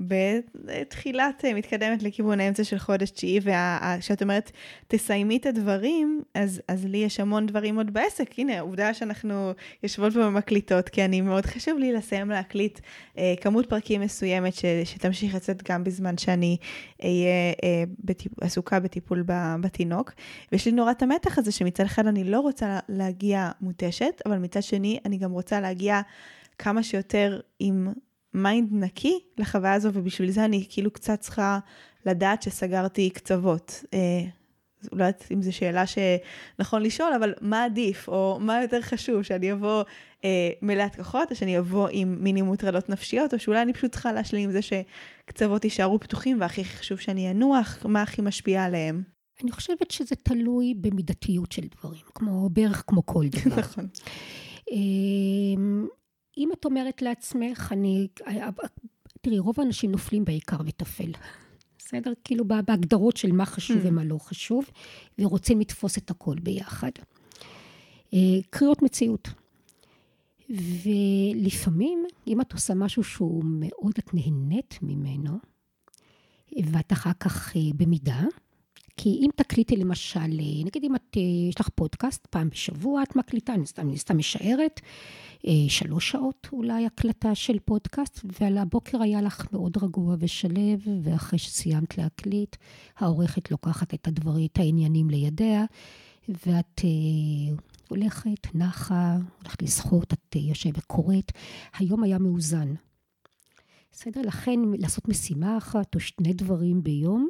[0.00, 4.52] בתחילת, אה, מתקדמת לכיוון האמצע של חודש תשיעי, וכשאת אומרת,
[4.88, 8.38] תסיימי את הדברים, אז, אז לי יש המון דברים עוד בעסק.
[8.38, 12.80] הנה, העובדה שאנחנו יושבות פה ומקליטות, כי אני מאוד חשוב לי לסיים להקליט
[13.18, 16.56] אה, כמות פרקים מסוימת ש, שתמשיך לצאת גם בזמן שאני
[17.02, 19.24] אהיה אה, בטיפ, עסוקה בטיפול
[19.60, 20.12] בתינוק.
[20.52, 24.62] ויש לי נורא את המתח הזה שמצד אחד אני לא רוצה להגיע מותשת, אבל מצד
[24.62, 26.00] שני אני גם רוצה להגיע
[26.58, 27.92] כמה שיותר עם
[28.36, 31.58] mind נקי לחוויה הזו, ובשביל זה אני כאילו קצת צריכה
[32.06, 33.84] לדעת שסגרתי קצוות.
[33.94, 33.98] אה,
[34.92, 39.52] לא יודעת אם זו שאלה שנכון לשאול, אבל מה עדיף, או מה יותר חשוב, שאני
[39.52, 39.84] אבוא
[40.24, 44.12] אה, מלאת כוחות, או שאני אבוא עם מינימום טרדות נפשיות, או שאולי אני פשוט צריכה
[44.12, 49.02] להשלים עם זה שקצוות יישארו פתוחים, והכי חשוב שאני אנוח, מה הכי משפיע עליהם.
[49.42, 53.56] אני חושבת שזה תלוי במידתיות של דברים, כמו בערך כמו כל דבר.
[53.60, 53.88] נכון.
[56.36, 58.08] אם את אומרת לעצמך, אני...
[59.20, 61.12] תראי, רוב האנשים נופלים בעיקר וטפל.
[61.78, 62.12] בסדר?
[62.24, 63.88] כאילו בהגדרות של מה חשוב mm.
[63.88, 64.70] ומה לא חשוב,
[65.18, 66.90] ורוצים לתפוס את הכל ביחד.
[68.14, 68.18] אה,
[68.50, 69.28] קריאות מציאות.
[70.50, 75.38] ולפעמים, אם את עושה משהו שהוא מאוד, את נהנית ממנו,
[76.64, 78.22] ואת אחר כך אה, במידה,
[78.96, 81.16] כי אם תקליטי למשל, אה, נגיד אם את,
[81.48, 84.80] יש לך פודקאסט, פעם בשבוע את מקליטה, אני סתם, אני סתם משערת,
[85.46, 91.38] אה, שלוש שעות אולי הקלטה של פודקאסט, ועל הבוקר היה לך מאוד רגוע ושלב, ואחרי
[91.38, 92.56] שסיימת להקליט,
[92.98, 95.64] העורכת לוקחת את הדברים, את העניינים לידיה,
[96.28, 97.56] ואת אה,
[97.88, 101.32] הולכת, נחה, הולכת לשחות, את אה, יושבת, קוראת.
[101.78, 102.74] היום היה מאוזן.
[103.92, 104.20] בסדר?
[104.20, 107.28] לכן לעשות משימה אחת או שני דברים ביום,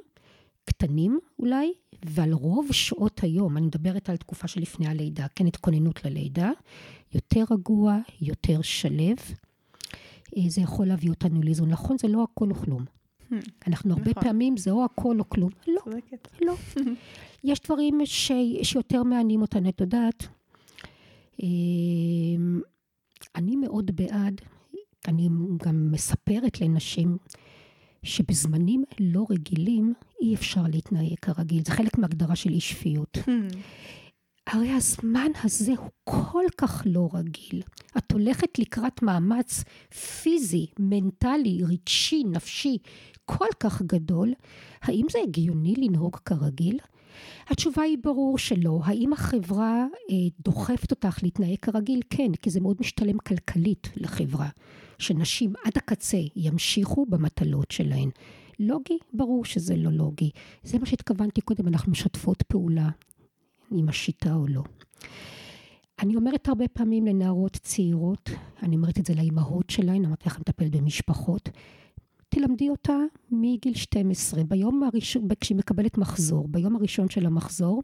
[0.76, 1.72] קטנים אולי,
[2.04, 6.50] ועל רוב שעות היום, אני מדברת על תקופה שלפני הלידה, כן, התכוננות ללידה,
[7.14, 9.16] יותר רגוע, יותר שלב.
[10.36, 11.68] אה, זה יכול להביא אותנו לאיזון.
[11.68, 12.84] נכון, זה לא הכל או כלום.
[13.30, 13.34] Hmm,
[13.66, 14.22] אנחנו הרבה נכון.
[14.22, 15.50] פעמים, זה או הכל או כלום.
[15.66, 15.82] לא,
[16.40, 16.54] לא.
[17.44, 18.32] יש דברים ש...
[18.62, 20.26] שיותר מעניינים אותנו, את יודעת.
[21.42, 21.46] אה,
[23.36, 24.40] אני מאוד בעד,
[25.08, 25.28] אני
[25.66, 27.16] גם מספרת לנשים,
[28.02, 31.62] שבזמנים לא רגילים אי אפשר להתנהג כרגיל.
[31.66, 33.16] זה חלק מהגדרה של אי שפיות.
[33.16, 33.56] Hmm.
[34.46, 37.62] הרי הזמן הזה הוא כל כך לא רגיל.
[37.98, 39.64] את הולכת לקראת מאמץ
[40.22, 42.78] פיזי, מנטלי, רגשי, נפשי,
[43.24, 44.32] כל כך גדול.
[44.82, 46.78] האם זה הגיוני לנהוג כרגיל?
[47.48, 48.80] התשובה היא ברור שלא.
[48.84, 52.00] האם החברה אה, דוחפת אותך להתנהג כרגיל?
[52.10, 54.48] כן, כי זה מאוד משתלם כלכלית לחברה.
[54.98, 58.10] שנשים עד הקצה ימשיכו במטלות שלהן.
[58.58, 58.98] לוגי?
[59.12, 60.30] ברור שזה לא לוגי.
[60.62, 62.88] זה מה שהתכוונתי קודם, אנחנו משתפות פעולה
[63.70, 64.62] עם השיטה או לא.
[66.02, 68.30] אני אומרת הרבה פעמים לנערות צעירות,
[68.62, 71.48] אני אומרת את זה לאימהות שלהן, אמרתי לך מטפלת במשפחות,
[72.28, 72.96] תלמדי אותה
[73.30, 77.82] מגיל 12, ביום הראשון, כשהיא מקבלת מחזור, ביום הראשון של המחזור,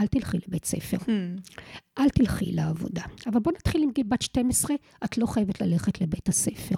[0.00, 1.58] אל תלכי לבית ספר, hmm.
[1.98, 3.02] אל תלכי לעבודה.
[3.26, 6.74] אבל בוא נתחיל עם גיל בת 12, את לא חייבת ללכת לבית הספר.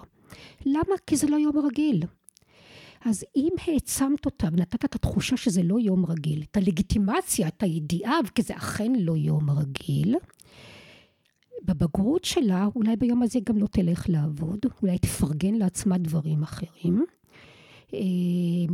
[0.66, 0.94] למה?
[1.06, 2.02] כי זה לא יום רגיל.
[3.04, 8.18] אז אם העצמת אותה ונתת את התחושה שזה לא יום רגיל, את הלגיטימציה, את הידיעה,
[8.34, 10.16] כי זה אכן לא יום רגיל,
[11.64, 17.04] בבגרות שלה, אולי ביום הזה גם לא תלך לעבוד, אולי תפרגן לעצמה דברים אחרים.
[17.94, 18.00] אה,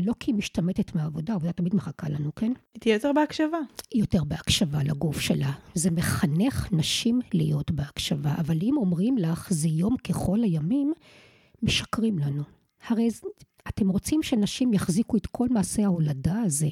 [0.04, 2.52] לא כי היא משתמטת מהעבודה, העבודה תמיד מחכה לנו, כן?
[2.74, 3.58] היא תהיה יותר בהקשבה.
[3.94, 5.52] יותר בהקשבה לגוף שלה.
[5.74, 10.92] זה מחנך נשים להיות בהקשבה, אבל אם אומרים לך, זה יום ככל הימים,
[11.62, 12.42] משקרים לנו.
[12.88, 13.08] הרי
[13.68, 16.68] אתם רוצים שנשים יחזיקו את כל מעשה ההולדה הזה,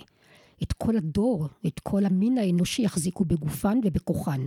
[0.62, 4.46] את כל הדור, את כל המין האנושי יחזיקו בגופן ובכוחן.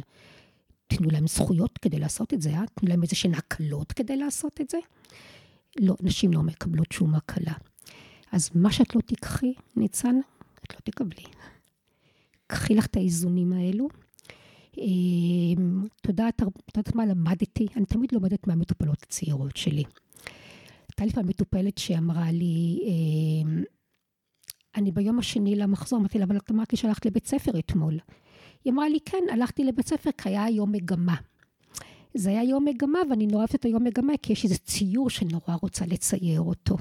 [0.87, 2.63] תנו להם זכויות כדי לעשות את זה, אה?
[2.73, 4.77] תנו להם איזה שהן הקלות כדי לעשות את זה.
[5.79, 7.53] לא, נשים לא מקבלות שום הקלה.
[8.31, 10.15] אז מה שאת לא תיקחי, ניצן,
[10.63, 11.23] את לא תקבלי.
[12.47, 13.87] קחי לך את האיזונים האלו.
[16.07, 17.67] יודעת, את יודעת מה למדתי?
[17.75, 19.83] אני תמיד לומדת מהמטופלות הצעירות שלי.
[20.99, 23.63] הייתה לי פעם מטופלת שאמרה לי, אמ,
[24.75, 27.99] אני ביום השני למחזור, אמרתי לה, אבל את אמרת לי שהלכת לבית ספר אתמול.
[28.65, 31.15] היא אמרה לי, כן, הלכתי לבית ספר כי היה יום מגמה.
[32.13, 35.55] זה היה יום מגמה, ואני נורא אוהבת את היום מגמה, כי יש איזה ציור שנורא
[35.61, 36.77] רוצה לצייר אותו.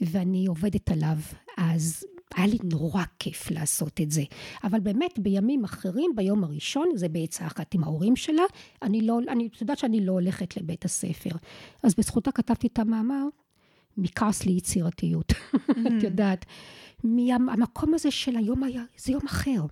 [0.00, 1.16] ואני עובדת עליו,
[1.58, 4.22] אז היה לי נורא כיף לעשות את זה.
[4.64, 8.42] אבל באמת, בימים אחרים, ביום הראשון, זה בעצה אחת עם ההורים שלה,
[8.82, 11.30] אני לא, אני יודעת שאני לא הולכת לבית הספר.
[11.82, 13.24] אז בזכותה כתבתי את המאמר,
[13.96, 15.32] מכעס ליצירתיות.
[15.86, 16.46] את יודעת,
[17.04, 19.62] מהמקום הזה של היום היה, זה יום אחר.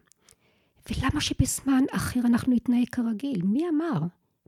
[0.90, 3.42] ולמה שבזמן אחר אנחנו נתנהג כרגיל?
[3.42, 4.00] מי אמר?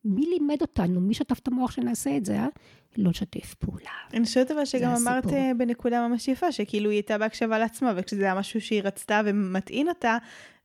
[0.05, 1.01] מי לימד אותנו?
[1.01, 2.49] מי שטף את המוח שנעשה את זה, אה?
[2.97, 3.91] לא לשתף פעולה.
[4.15, 8.25] אני חושבת אבל שגם אמרת אה, בנקודה ממש יפה, שכאילו היא הייתה בהקשבה לעצמה, וכשזה
[8.25, 10.19] היה משהו שהיא רצתה ומטעין אותה,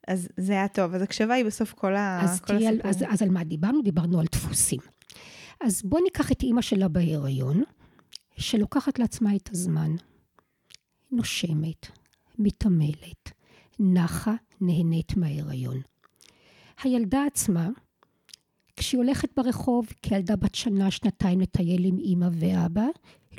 [0.08, 0.94] אז זה היה טוב.
[0.94, 2.22] אז הקשבה היא בסוף כל, ה...
[2.24, 2.90] אז כל הסיפור.
[2.90, 3.82] אז, אז על מה דיברנו?
[3.82, 4.80] דיברנו על דפוסים.
[5.62, 7.64] אז בואי ניקח את אימא שלה בהיריון,
[8.38, 9.96] שלוקחת לעצמה את הזמן.
[11.12, 11.88] נושמת,
[12.40, 13.32] מתעמלת,
[13.80, 15.82] נחה, נהנית מההיריון.
[16.84, 17.70] הילדה עצמה,
[18.78, 22.86] כשהיא הולכת ברחוב כילדה בת שנה, שנתיים לטייל עם אימא ואבא,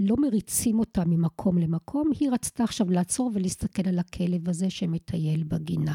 [0.00, 5.94] לא מריצים אותה ממקום למקום, היא רצתה עכשיו לעצור ולהסתכל על הכלב הזה שמטייל בגינה.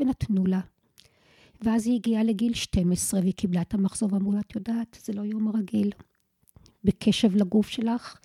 [0.00, 0.60] ונתנו לה.
[1.62, 5.22] ואז היא הגיעה לגיל 12 והיא קיבלה את המחזור ואמרו לה, את יודעת, זה לא
[5.22, 5.90] יום רגיל.
[6.84, 8.16] בקשב לגוף שלך,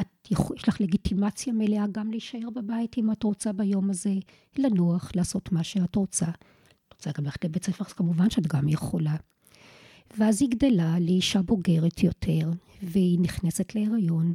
[0.00, 4.14] את יכול, יש לך לגיטימציה מלאה גם להישאר בבית אם את רוצה ביום הזה,
[4.58, 6.26] לנוח, לעשות מה שאת רוצה.
[6.88, 9.16] את רוצה גם ללכת לבית ספר, אז כמובן שאת גם יכולה.
[10.18, 12.50] ואז היא גדלה לאישה בוגרת יותר,
[12.82, 14.34] והיא נכנסת להיריון,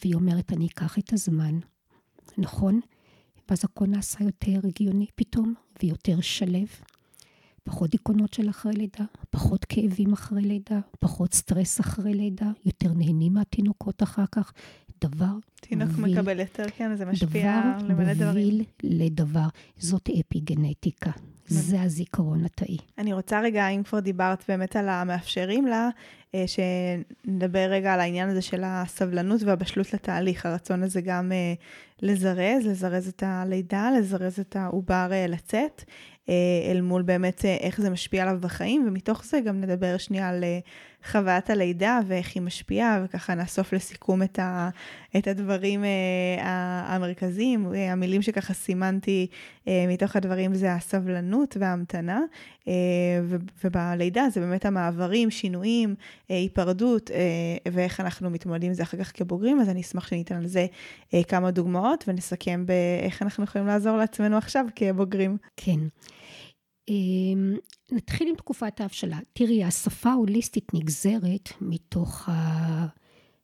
[0.00, 1.58] והיא אומרת, אני אקח את הזמן,
[2.38, 2.80] נכון?
[3.48, 6.66] ואז הכל נעשה יותר הגיוני פתאום, ויותר שלב.
[7.64, 13.34] פחות דיכאונות של אחרי לידה, פחות כאבים אחרי לידה, פחות סטרס אחרי לידה, יותר נהנים
[13.34, 14.52] מהתינוקות אחר כך.
[15.00, 17.62] דבר תינוק מוביל, מקבל יותר, כן, זה משפיע.
[17.88, 19.48] דבר מוביל לדבר.
[19.78, 21.10] זאת אפי גנטיקה.
[21.48, 22.76] זה הזיכרון התאי.
[22.98, 25.88] אני רוצה רגע, אם כבר דיברת באמת על המאפשרים לה,
[26.34, 31.54] אה, שנדבר רגע על העניין הזה של הסבלנות והבשלות לתהליך, הרצון הזה גם אה,
[32.02, 35.84] לזרז, לזרז את הלידה, לזרז את העובר אה, לצאת,
[36.70, 40.44] אל מול באמת איך זה משפיע עליו בחיים, ומתוך זה גם נדבר שנייה על
[41.06, 44.68] חוויית הלידה ואיך היא משפיעה, וככה נאסוף לסיכום את, ה,
[45.16, 45.84] את הדברים
[46.40, 47.72] המרכזיים.
[47.90, 49.26] המילים שככה סימנתי
[49.66, 52.20] מתוך הדברים זה הסבלנות וההמתנה,
[53.64, 55.94] ובלידה זה באמת המעברים, שינויים,
[56.30, 57.16] אה, היפרדות אה,
[57.72, 60.66] ואיך אנחנו מתמודדים עם זה אחר כך כבוגרים, אז אני אשמח שניתן על זה
[61.14, 65.36] אה, כמה דוגמאות ונסכם באיך אנחנו יכולים לעזור לעצמנו עכשיו כבוגרים.
[65.56, 65.80] כן.
[66.88, 67.56] אמ,
[67.92, 69.18] נתחיל עם תקופת ההבשלה.
[69.32, 72.28] תראי, השפה ההוליסטית נגזרת מתוך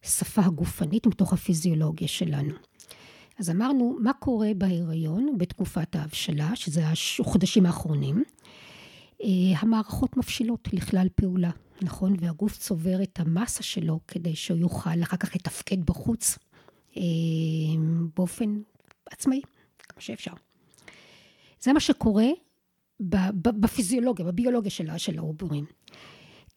[0.04, 2.54] השפה הגופנית, מתוך הפיזיולוגיה שלנו.
[3.38, 6.82] אז אמרנו, מה קורה בהיריון בתקופת ההבשלה, שזה
[7.20, 8.24] החודשים האחרונים?
[9.60, 11.50] המערכות מבשילות לכלל פעולה.
[11.82, 12.16] נכון?
[12.20, 16.38] והגוף צובר את המסה שלו כדי שהוא יוכל אחר כך לתפקד בחוץ
[16.96, 17.02] אה,
[18.16, 18.60] באופן
[19.10, 19.40] עצמאי,
[19.78, 20.32] כמה שאפשר.
[21.60, 22.26] זה מה שקורה
[23.00, 25.64] בפיזיולוגיה, בביולוגיה של, של העוברים.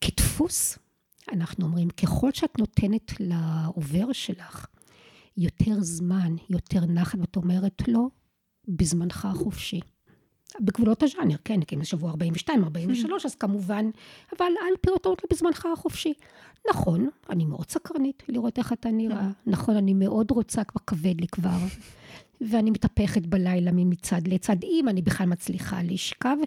[0.02, 0.78] כדפוס,
[1.34, 4.66] אנחנו אומרים, ככל שאת נותנת לעובר שלך
[5.38, 8.10] יותר זמן, יותר נחת, ואת אומרת לו,
[8.68, 9.80] בזמנך החופשי.
[10.62, 13.90] בגבולות הז'אנר, כן, כי אם זה שבוע 42, 43, אז כמובן,
[14.38, 16.14] אבל אל פירוטות בזמנך החופשי.
[16.70, 19.30] נכון, אני מאוד סקרנית לראות איך אתה נראה.
[19.46, 21.58] נכון, אני מאוד רוצה, כבר כבד לי כבר.
[22.42, 26.38] ואני מתהפכת בלילה מצד לצד, אם אני בכלל מצליחה לשכב.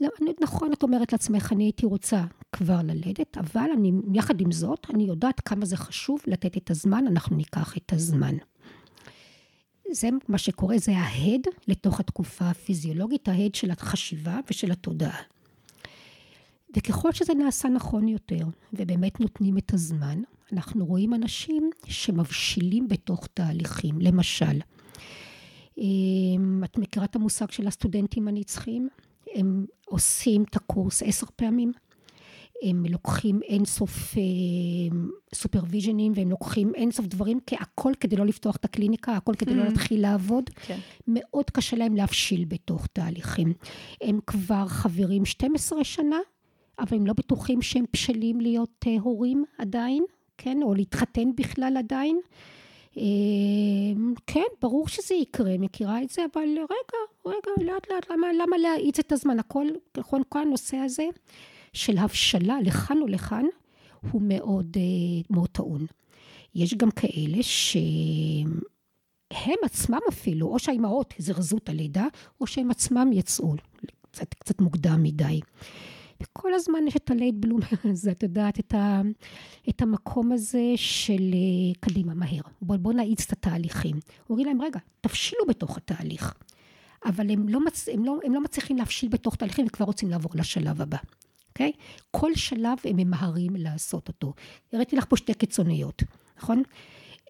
[0.00, 0.08] לא,
[0.40, 5.04] נכון, את אומרת לעצמך, אני הייתי רוצה כבר ללדת, אבל אני, יחד עם זאת, אני
[5.04, 8.34] יודעת כמה זה חשוב לתת את הזמן, אנחנו ניקח את הזמן.
[9.92, 15.22] זה מה שקורה, זה ההד לתוך התקופה הפיזיולוגית, ההד של החשיבה ושל התודעה.
[16.76, 24.00] וככל שזה נעשה נכון יותר, ובאמת נותנים את הזמן, אנחנו רואים אנשים שמבשילים בתוך תהליכים.
[24.00, 24.58] למשל,
[26.64, 28.88] את מכירה את המושג של הסטודנטים הנצחיים?
[29.34, 31.72] הם עושים את הקורס עשר פעמים.
[32.62, 34.14] הם לוקחים אינסוף
[35.34, 39.66] סופרוויז'נים, והם לוקחים אינסוף דברים, הכל כדי לא לפתוח את הקליניקה, הכל כדי לא mm.
[39.66, 40.50] להתחיל לעבוד.
[40.50, 40.78] כן.
[41.08, 43.52] מאוד קשה להם להבשיל בתוך תהליכים.
[44.00, 46.18] הם כבר חברים 12 שנה,
[46.78, 50.04] אבל הם לא בטוחים שהם בשלים להיות uh, הורים עדיין,
[50.38, 50.62] כן?
[50.62, 52.20] או להתחתן בכלל עדיין.
[52.94, 52.98] Uh,
[54.26, 58.98] כן, ברור שזה יקרה, מכירה את זה, אבל רגע, רגע, לאט לאט, למה, למה להאיץ
[58.98, 59.38] את הזמן?
[59.38, 61.04] הכל, נכון, כל הנושא הזה
[61.72, 63.44] של הבשלה לכאן או לכאן,
[64.12, 65.86] הוא מאוד, uh, מאוד טעון.
[66.54, 68.60] יש גם כאלה שהם
[69.64, 72.06] עצמם אפילו, או שהאימהות זרזו את הלידה,
[72.40, 73.54] או שהם עצמם יצאו
[74.10, 75.40] קצת, קצת מוקדם מדי.
[76.22, 79.02] וכל הזמן יש את הלייט בלום הזה, את יודעת, את, ה,
[79.68, 82.40] את המקום הזה של אה, קדימה, מהר.
[82.62, 83.96] בואו בוא נאיץ את התהליכים.
[84.30, 86.34] אומרים להם, רגע, תבשילו בתוך התהליך.
[87.04, 87.88] אבל הם לא, מצ...
[87.88, 90.98] הם, לא, הם לא מצליחים להבשיל בתוך תהליכים וכבר רוצים לעבור לשלב הבא.
[91.48, 91.72] אוקיי?
[91.74, 92.02] Okay?
[92.10, 94.34] כל שלב הם ממהרים לעשות אותו.
[94.72, 96.02] הראיתי לך פה שתי קיצוניות,
[96.38, 96.62] נכון?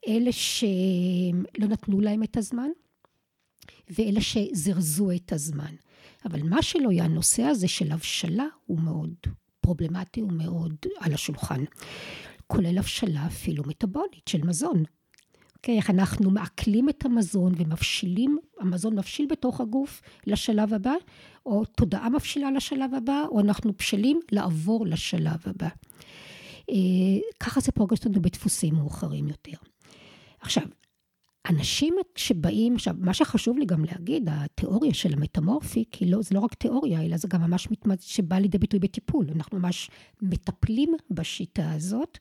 [0.08, 2.68] אלה שלא נתנו להם את הזמן,
[3.90, 5.74] ואלה שזרזו את הזמן.
[6.24, 9.14] אבל מה שלא יהיה, הנושא הזה של הבשלה הוא מאוד
[9.60, 11.64] פרובלמטי, הוא מאוד על השולחן.
[12.46, 14.82] כולל הבשלה אפילו מטבולית של מזון.
[15.56, 20.94] אוקיי, איך אנחנו מעכלים את המזון ומבשילים, המזון מבשיל בתוך הגוף לשלב הבא,
[21.46, 25.68] או תודעה מבשילה לשלב הבא, או אנחנו בשלים לעבור לשלב הבא.
[26.70, 26.74] אה,
[27.40, 29.56] ככה זה פוגש אותנו בדפוסים מאוחרים יותר.
[30.40, 30.62] עכשיו,
[31.48, 36.54] אנשים שבאים, עכשיו, מה שחשוב לי גם להגיד, התיאוריה של המטמורפיק, לא, זה לא רק
[36.54, 38.04] תיאוריה, אלא זה גם ממש מתמצ...
[38.04, 39.26] שבא לידי ביטוי בטיפול.
[39.34, 39.90] אנחנו ממש
[40.22, 42.18] מטפלים בשיטה הזאת,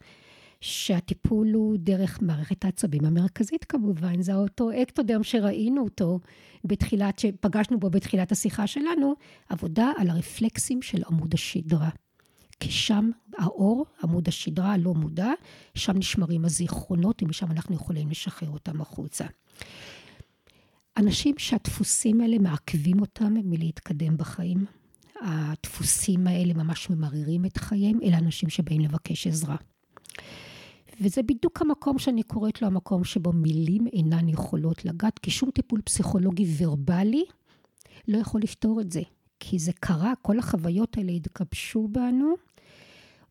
[0.62, 6.20] שהטיפול הוא דרך מערכת העצבים המרכזית כמובן, זה אותו אקטודם שראינו אותו
[6.64, 9.14] בתחילת, שפגשנו בו בתחילת השיחה שלנו,
[9.50, 11.90] עבודה על הרפלקסים של עמוד השדרה.
[12.60, 15.32] כי שם האור, עמוד השדרה הלא מודע,
[15.76, 19.26] שם נשמרים הזיכרונות, ומשם אנחנו יכולים לשחרר אותם החוצה.
[20.98, 24.66] אנשים שהדפוסים האלה מעכבים אותם מלהתקדם בחיים,
[25.22, 29.56] הדפוסים האלה ממש ממררים את חייהם, אלה אנשים שבאים לבקש עזרה.
[31.02, 35.82] וזה בדיוק המקום שאני קוראת לו המקום שבו מילים אינן יכולות לגעת, כי שום טיפול
[35.82, 37.24] פסיכולוגי ורבלי
[38.08, 39.02] לא יכול לפתור את זה.
[39.40, 42.34] כי זה קרה, כל החוויות האלה התגבשו בנו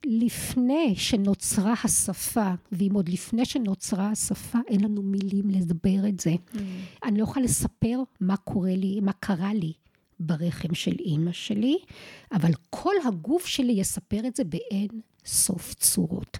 [0.04, 6.34] לפני שנוצרה השפה, ואם עוד לפני שנוצרה השפה, אין לנו מילים לדבר את זה.
[6.34, 6.58] Mm.
[7.04, 9.72] אני לא יכולה לספר מה קורה לי, מה קרה לי
[10.20, 11.78] ברחם של אימא שלי,
[12.32, 14.88] אבל כל הגוף שלי יספר את זה באין
[15.26, 16.38] סוף צורות.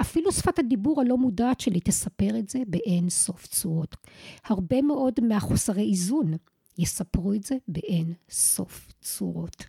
[0.00, 3.96] אפילו שפת הדיבור הלא מודעת שלי תספר את זה באין סוף צורות.
[4.44, 6.32] הרבה מאוד מהחוסרי איזון
[6.78, 9.64] יספרו את זה באין סוף צורות.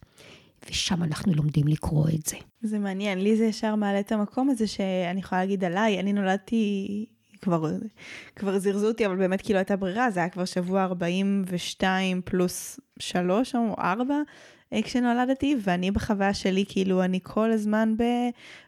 [0.69, 2.37] ושם אנחנו לומדים לקרוא את זה.
[2.61, 7.05] זה מעניין, לי זה ישר מעלה את המקום הזה שאני יכולה להגיד עליי, אני נולדתי,
[7.41, 7.71] כבר,
[8.35, 13.55] כבר זירזו אותי, אבל באמת כאילו הייתה ברירה, זה היה כבר שבוע 42 פלוס 3
[13.55, 14.15] או 4
[14.73, 18.03] אה, כשנולדתי, ואני בחוויה שלי, כאילו, אני כל הזמן ב,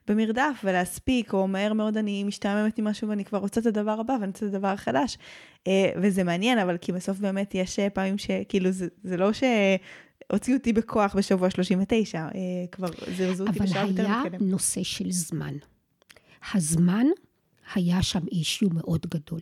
[0.08, 4.14] במרדף ולהספיק, או מהר מאוד אני משתעממת עם משהו ואני כבר רוצה את הדבר הבא
[4.14, 5.18] ואני רוצה את הדבר החדש.
[5.68, 9.44] אה, וזה מעניין, אבל כי בסוף באמת יש אה, פעמים שכאילו, זה, זה לא ש...
[10.32, 12.30] הוציאו אותי בכוח בשבוע 39, אה,
[12.72, 14.12] כבר זרזו אותי בשעה יותר מתקדם.
[14.22, 15.54] אבל היה נושא של זמן.
[16.54, 17.06] הזמן
[17.74, 19.42] היה שם אישיו מאוד גדול.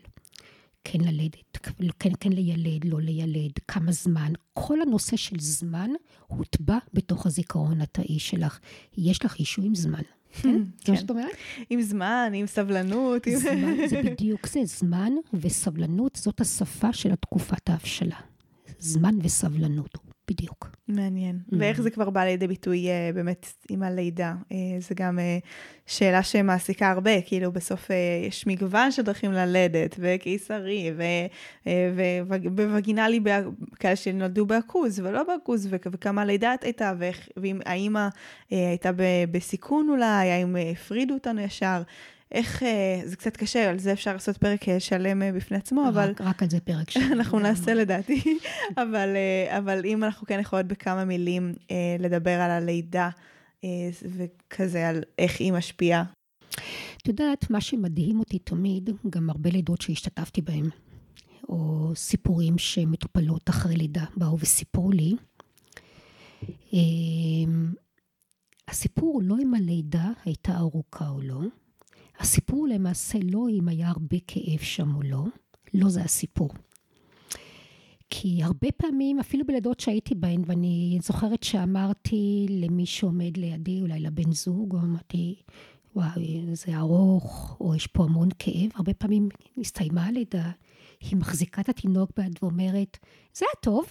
[0.84, 1.58] כן ללדת,
[2.00, 4.34] כן, כן לילד, לא לילד, כמה זמן.
[4.54, 5.90] כל הנושא של זמן
[6.28, 8.60] הוטבע בתוך הזיכרון התאי שלך.
[8.98, 10.02] יש לך אישו עם זמן.
[10.42, 11.36] כן, זה מה שאת אומרת?
[11.70, 13.28] עם זמן, עם סבלנות.
[13.36, 18.20] זמן, זה בדיוק זה, זמן וסבלנות, זאת השפה של תקופת ההבשלה.
[18.80, 20.11] זמן וסבלנות.
[20.30, 20.70] בדיוק.
[20.88, 21.40] מעניין.
[21.40, 21.56] Mm.
[21.60, 24.34] ואיך זה כבר בא לידי ביטוי uh, באמת עם הלידה?
[24.44, 25.46] Uh, זה גם uh,
[25.86, 27.94] שאלה שמעסיקה הרבה, כאילו בסוף uh,
[28.28, 30.92] יש מגוון של דרכים ללדת, וקיסרי,
[32.46, 33.20] ובווגינלי,
[33.80, 36.94] כאלה שנולדו בעכוז ולא בעכוז, וכמה לידה הייתה,
[37.38, 38.92] ואם האימא uh, הייתה
[39.32, 41.82] בסיכון אולי, האם הפרידו אותנו ישר.
[42.32, 45.82] איך, אה, זה קצת קשה, על זה אפשר לעשות פרק אה, שלם אה, בפני עצמו,
[45.82, 46.14] רק, אבל...
[46.20, 47.14] רק על זה פרק שלם.
[47.18, 48.38] אנחנו נעשה לדעתי,
[48.84, 49.10] אבל,
[49.50, 51.54] אבל אם אנחנו כן יכולות בכמה מילים
[52.00, 53.10] לדבר על הלידה,
[54.04, 56.04] וכזה, על איך היא משפיעה.
[56.98, 60.70] את יודעת, מה שמדהים אותי תמיד, גם הרבה לידות שהשתתפתי בהן,
[61.50, 65.16] או סיפורים שמטופלות אחרי לידה באו וסיפרו לי,
[68.68, 71.40] הסיפור לא אם הלידה הייתה ארוכה או לא,
[72.22, 75.24] הסיפור למעשה לא אם היה הרבה כאב שם או לא,
[75.74, 76.50] לא זה הסיפור.
[78.10, 84.32] כי הרבה פעמים, אפילו בלידות שהייתי בהן, ואני זוכרת שאמרתי למי שעומד לידי, אולי לבן
[84.32, 85.36] זוג, או אמרתי,
[85.96, 90.52] וואי, זה ארוך, או יש פה המון כאב, הרבה פעמים הסתיימה הלידה,
[91.00, 92.98] היא מחזיקה את התינוק ביד ואומרת,
[93.34, 93.86] זה היה טוב,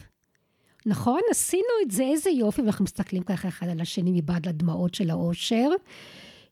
[0.86, 1.20] נכון?
[1.30, 5.68] עשינו את זה, איזה יופי, ואנחנו מסתכלים ככה אחד על השני מבעד לדמעות של האושר.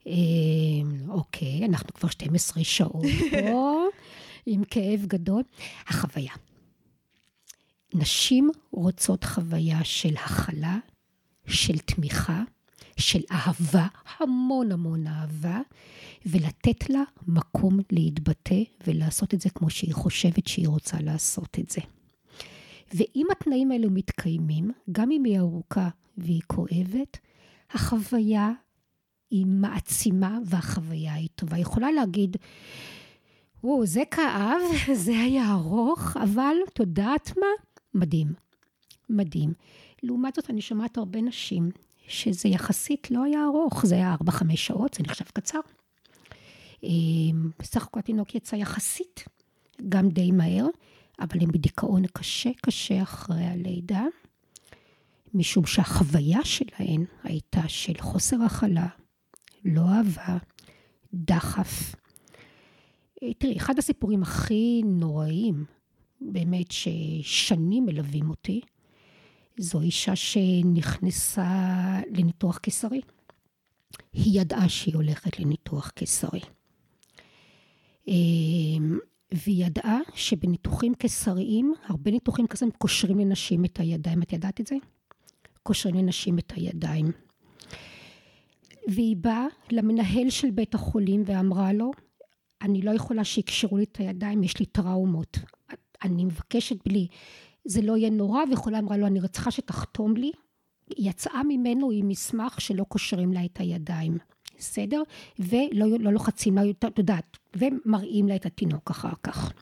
[0.09, 3.82] אה, אוקיי, אנחנו כבר 12 שעות פה,
[4.46, 5.42] עם כאב גדול.
[5.86, 6.32] החוויה.
[7.94, 10.78] נשים רוצות חוויה של הכלה,
[11.46, 12.42] של תמיכה,
[12.96, 13.86] של אהבה,
[14.18, 15.61] המון המון אהבה,
[16.26, 21.80] ולתת לה מקום להתבטא ולעשות את זה כמו שהיא חושבת שהיא רוצה לעשות את זה.
[22.94, 25.88] ואם התנאים האלו מתקיימים, גם אם היא ארוכה
[26.18, 27.18] והיא כואבת,
[27.70, 28.52] החוויה
[29.30, 31.56] היא מעצימה והחוויה היא טובה.
[31.56, 32.36] היא יכולה להגיד,
[33.64, 34.60] וואו, זה כאב,
[35.04, 37.46] זה היה ארוך, אבל את יודעת מה?
[37.94, 38.32] מדהים.
[39.10, 39.52] מדהים.
[40.02, 41.70] לעומת זאת, אני שומעת הרבה נשים
[42.08, 45.60] שזה יחסית לא היה ארוך, זה היה 4-5 שעות, זה נחשב קצר.
[46.82, 49.24] אמ, בסך הכל התינוק יצא יחסית,
[49.88, 50.66] גם די מהר,
[51.20, 54.04] אבל הם בדיכאון קשה קשה אחרי הלידה,
[55.34, 58.86] משום שהחוויה שלהן הייתה של חוסר הכלה,
[59.68, 60.38] לא אהבה,
[61.14, 61.94] דחף.
[63.22, 65.64] אה, תראי, אחד הסיפורים הכי נוראים,
[66.20, 68.60] באמת ששנים מלווים אותי,
[69.58, 71.46] זו אישה שנכנסה
[72.10, 73.00] לניתוח קיסרי.
[74.12, 76.40] היא ידעה שהיא הולכת לניתוח קיסרי.
[78.08, 78.98] אמ,
[79.32, 84.22] והיא ידעה שבניתוחים קיסריים, הרבה ניתוחים כזה קושרים לנשים את הידיים.
[84.22, 84.76] את ידעת את זה?
[85.62, 87.12] קושרים לנשים את הידיים.
[88.89, 91.91] והיא באה למנהל של בית החולים ואמרה לו,
[92.62, 95.39] אני לא יכולה שיקשרו לי את הידיים, יש לי טראומות.
[96.05, 97.07] אני מבקשת בלי,
[97.64, 100.32] זה לא יהיה נורא, ויכולה אמרה לו, אני צריכה שתחתום לי.
[100.99, 104.18] יצאה ממנו עם מסמך שלא קושרים לה את הידיים.
[104.59, 105.03] בסדר?
[105.39, 109.53] ולא לא לוחצים לה, את יודעת, ומראים לה את התינוק אחר כך.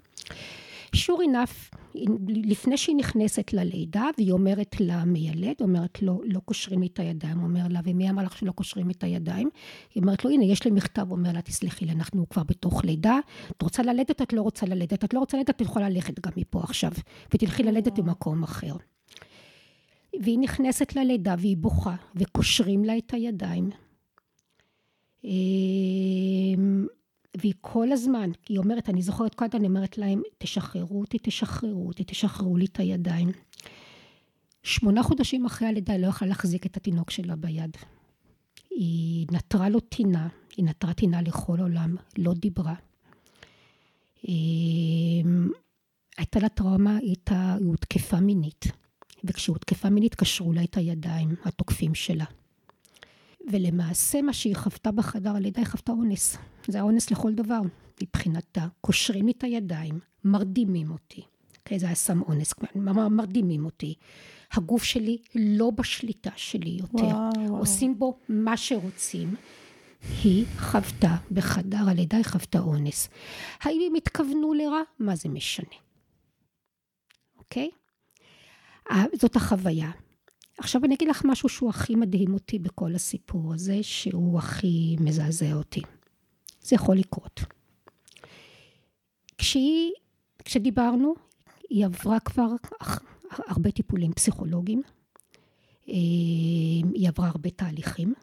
[0.96, 1.78] Sure enough,
[2.28, 7.66] לפני שהיא נכנסת ללידה, והיא אומרת למיילד, אומרת לו, לא קושרים לי את הידיים, אומר
[7.70, 9.50] לה, ומי אמר לך שלא קושרים את הידיים?
[9.94, 13.18] היא אומרת לו, הנה, יש לי מכתב, אומר לה, תסלחי לי, אנחנו כבר בתוך לידה,
[13.50, 16.32] את רוצה ללדת, את לא רוצה ללדת, את לא רוצה ללדת, את יכולה ללכת גם
[16.36, 16.90] מפה עכשיו,
[17.34, 18.76] ותלכי ללדת במקום אחר.
[20.22, 23.70] והיא נכנסת ללידה והיא בוכה, וקושרים לה את הידיים,
[25.24, 26.86] אמ,
[27.38, 31.88] והיא כל הזמן, היא אומרת, אני זוכרת כל הזמן, אני אומרת להם, תשחררו אותי, תשחררו
[31.88, 33.28] אותי, תשחררו לי את הידיים.
[34.62, 37.76] שמונה חודשים אחרי הלידה היא לא יכלה להחזיק את התינוק שלה ביד.
[38.70, 42.74] היא נטרה לו טינה, היא נטרה טינה לכל עולם, לא דיברה.
[44.28, 45.48] אמ,
[46.18, 48.64] הייתה לה טראומה, היא, הייתה, היא הותקפה מינית,
[49.24, 52.24] וכשהיא הותקפה מינית קשרו לה את הידיים, התוקפים שלה.
[53.52, 56.36] ולמעשה מה שהיא חוותה בחדר הלידה, היא חוותה אונס.
[56.68, 57.60] זה האונס לכל דבר
[58.02, 58.66] מבחינתה.
[58.80, 61.22] קושרים לי את הידיים, מרדימים אותי.
[61.58, 62.54] אוקיי, זה היה סם אונס,
[63.10, 63.94] מרדימים אותי.
[64.52, 67.04] הגוף שלי לא בשליטה שלי יותר.
[67.04, 67.58] וואו, וואו.
[67.58, 69.34] עושים בו מה שרוצים.
[70.24, 73.08] היא חוותה בחדר הלידה, היא חוותה אונס.
[73.60, 74.80] האם הם התכוונו לרע?
[74.98, 75.76] מה זה משנה?
[77.38, 77.70] אוקיי?
[79.20, 79.90] זאת החוויה.
[80.58, 85.52] עכשיו אני אגיד לך משהו שהוא הכי מדהים אותי בכל הסיפור הזה, שהוא הכי מזעזע
[85.52, 85.82] אותי.
[86.66, 87.40] זה יכול לקרות.
[89.38, 89.92] כשהיא,
[90.44, 91.14] כשדיברנו,
[91.70, 92.48] היא עברה כבר
[93.30, 94.82] הרבה טיפולים פסיכולוגיים,
[95.88, 95.94] אה,
[96.94, 98.14] היא עברה הרבה תהליכים,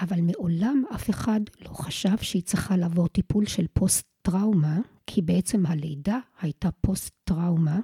[0.00, 6.18] אבל מעולם אף אחד לא חשב שהיא צריכה לעבור טיפול של פוסט-טראומה, כי בעצם הלידה
[6.40, 7.80] הייתה פוסט-טראומה,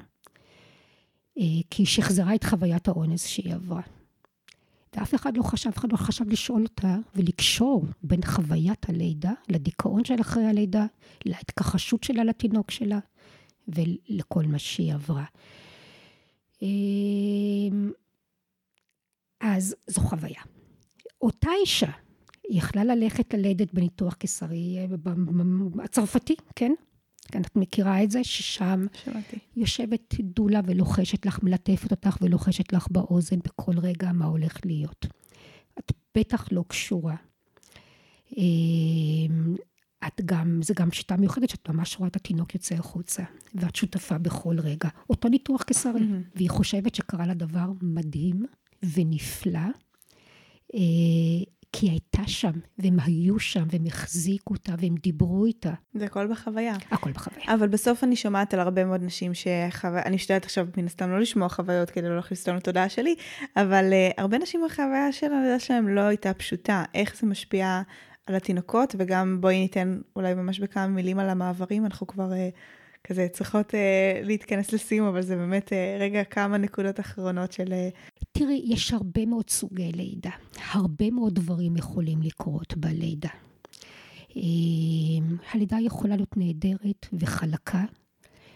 [1.38, 3.82] אה, כי היא שחזרה את חוויית האונס שהיא עברה.
[4.96, 10.04] ואף אחד לא חשב, אף אחד לא חשב לשאול אותה ולקשור בין חוויית הלידה לדיכאון
[10.04, 10.86] של אחרי הלידה,
[11.24, 12.98] להתכחשות שלה לתינוק שלה
[13.68, 15.24] ולכל מה שהיא עברה.
[16.62, 17.90] אמ,
[19.40, 20.40] אז זו חוויה.
[21.22, 21.90] אותה אישה,
[22.50, 25.12] יכלה ללכת ללדת בניתוח קיסרי אה,
[25.84, 26.72] הצרפתי, כן?
[27.32, 29.36] כן, את מכירה את זה, ששם שמעתי.
[29.56, 35.06] יושבת דולה ולוחשת לך, מלטפת אותך ולוחשת לך באוזן בכל רגע מה הולך להיות.
[35.78, 37.16] את בטח לא קשורה.
[38.36, 39.56] אמ,
[40.06, 43.22] את גם, זה גם שיטה מיוחדת שאת ממש רואה את התינוק יוצא החוצה,
[43.54, 44.88] ואת שותפה בכל רגע.
[45.10, 46.36] אותו ניתוח קיסרי, mm-hmm.
[46.36, 48.46] והיא חושבת שקרה לה דבר מדהים
[48.94, 49.68] ונפלא,
[51.72, 55.72] כי היא הייתה שם, והם היו שם, והם החזיקו אותה, והם דיברו איתה.
[55.94, 56.76] זה הכל בחוויה.
[56.90, 57.54] הכל בחוויה.
[57.54, 61.20] אבל בסוף אני שומעת על הרבה מאוד נשים שחוויה, אני משתדלת עכשיו מן הסתם לא
[61.20, 63.14] לשמוע חוויות כדי לא אותנו לתודעה שלי,
[63.56, 66.84] אבל uh, הרבה נשים החוויה של הלידה שלהם לא הייתה פשוטה.
[66.94, 67.82] איך זה משפיע
[68.26, 72.30] על התינוקות, וגם בואי ניתן אולי ממש בכמה מילים על המעברים, אנחנו כבר...
[72.30, 72.77] Uh,
[73.08, 73.74] כזה צריכות uh,
[74.22, 77.66] להתכנס לסיום, אבל זה באמת uh, רגע כמה נקודות אחרונות של...
[77.66, 78.18] Uh...
[78.32, 80.30] תראי, יש הרבה מאוד סוגי לידה.
[80.72, 83.28] הרבה מאוד דברים יכולים לקרות בלידה.
[84.30, 84.34] Uh,
[85.52, 87.84] הלידה יכולה להיות נהדרת וחלקה,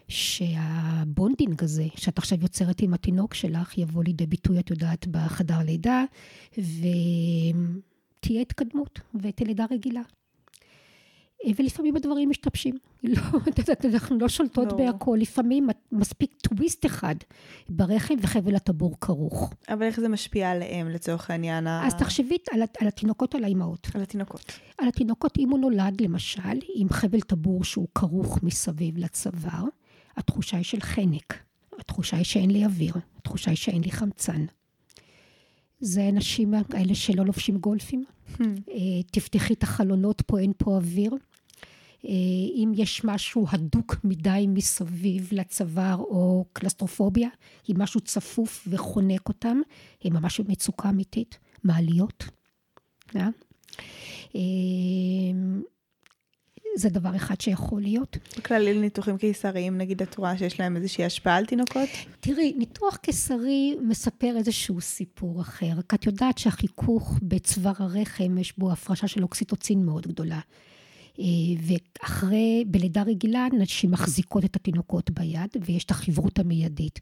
[0.08, 5.58] שה bonding הזה, שאת עכשיו יוצרת עם התינוק שלך, יבוא לידי ביטוי, את יודעת, בחדר
[5.58, 6.04] לידה,
[6.52, 10.02] ותהיה התקדמות, ותהיה לידה רגילה.
[11.56, 12.74] ולפעמים הדברים משתבשים.
[13.02, 13.22] לא,
[13.84, 14.78] אנחנו לא שולטות לא.
[14.78, 17.14] בהכל, לפעמים מספיק טוויסט אחד
[17.68, 19.52] ברחם וחבל הטבור כרוך.
[19.68, 21.66] אבל איך זה משפיע עליהם לצורך העניין?
[21.66, 23.88] אז תחשבי על, על התינוקות, על האימהות.
[23.94, 24.52] על התינוקות.
[24.78, 29.64] על התינוקות, אם הוא נולד למשל עם חבל טבור שהוא כרוך מסביב לצוואר,
[30.16, 31.34] התחושה היא של חנק,
[31.78, 34.44] התחושה היא שאין לי אוויר, התחושה היא שאין לי חמצן.
[35.80, 38.04] זה אנשים האלה שלא לובשים גולפים.
[38.28, 38.42] Hmm.
[38.70, 41.12] אה, תפתחי את החלונות, פה אין פה אוויר.
[42.04, 42.10] אה,
[42.54, 47.28] אם יש משהו הדוק מדי מסביב לצוואר או קלסטרופוביה,
[47.70, 49.60] אם משהו צפוף וחונק אותם,
[50.04, 52.24] הם ממש במצוקה אמיתית, מעליות.
[53.16, 53.28] אה?
[56.76, 58.16] זה דבר אחד שיכול להיות.
[58.38, 61.88] בכללי לניתוחים קיסריים, נגיד את רואה שיש להם איזושהי השפעה על תינוקות?
[62.20, 65.82] תראי, ניתוח קיסרי מספר איזשהו סיפור אחר.
[65.88, 70.40] כי את יודעת שהחיכוך בצוואר הרחם, יש בו הפרשה של אוקסיטוצין מאוד גדולה.
[71.18, 71.24] אה,
[72.02, 77.00] ואחרי, בלידה רגילה, נשים מחזיקות את התינוקות ביד, ויש את החברות המיידית.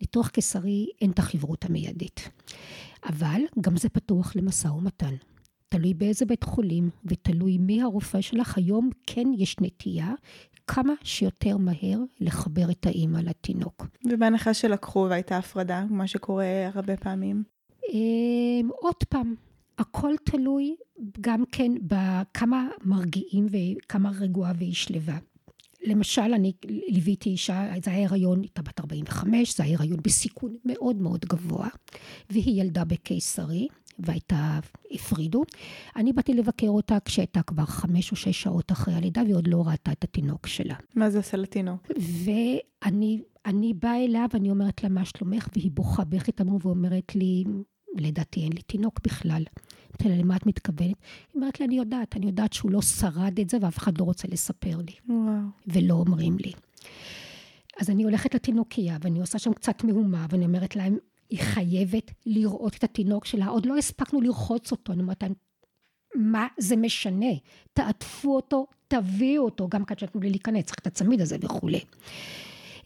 [0.00, 2.30] ניתוח קיסרי אין את החברות המיידית.
[3.08, 5.14] אבל גם זה פתוח למשא ומתן.
[5.68, 10.12] תלוי באיזה בית חולים ותלוי מי הרופא שלך, היום כן יש נטייה
[10.66, 13.86] כמה שיותר מהר לחבר את האימא לתינוק.
[14.12, 17.42] ובהנחה שלקחו והייתה הפרדה, מה שקורה הרבה פעמים?
[17.92, 19.34] אמ, עוד פעם,
[19.78, 20.76] הכל תלוי
[21.20, 25.18] גם כן בכמה מרגיעים וכמה רגועה והיא שלווה.
[25.86, 30.96] למשל, אני ליוויתי אישה, זה היה הריון, הייתה בת 45, זה היה הריון בסיכון מאוד
[30.96, 31.68] מאוד גבוה,
[32.30, 33.68] והיא ילדה בקיסרי,
[33.98, 34.60] והייתה,
[34.90, 35.42] הפרידו.
[35.96, 39.62] אני באתי לבקר אותה כשהייתה כבר חמש או שש שעות אחרי הלידה, והיא עוד לא
[39.66, 40.74] ראתה את התינוק שלה.
[40.94, 41.90] מה זה עושה לתינוק?
[42.24, 45.48] ואני אני באה אליה ואני אומרת לה, מה שלומך?
[45.56, 47.44] והיא בוכה בכי תמור ואומרת לי,
[47.94, 49.44] לדעתי אין לי תינוק בכלל.
[49.90, 50.80] אמרתי לה, למה את מתכוונת?
[50.80, 50.94] היא
[51.34, 54.28] אומרת לי, אני יודעת, אני יודעת שהוא לא שרד את זה ואף אחד לא רוצה
[54.28, 54.92] לספר לי.
[55.08, 55.42] וואו.
[55.66, 56.52] ולא אומרים לי.
[57.80, 60.96] אז אני הולכת לתינוקייה ואני עושה שם קצת מהומה ואני אומרת להם,
[61.30, 63.46] היא חייבת לראות את התינוק שלה.
[63.46, 64.92] עוד לא הספקנו לרחוץ אותו.
[64.92, 65.24] אני אומרת,
[66.14, 67.32] מה זה משנה?
[67.72, 71.80] תעטפו אותו, תביאו אותו, גם כאן שנתנו לי להיכנס, צריך את הצמיד הזה וכולי.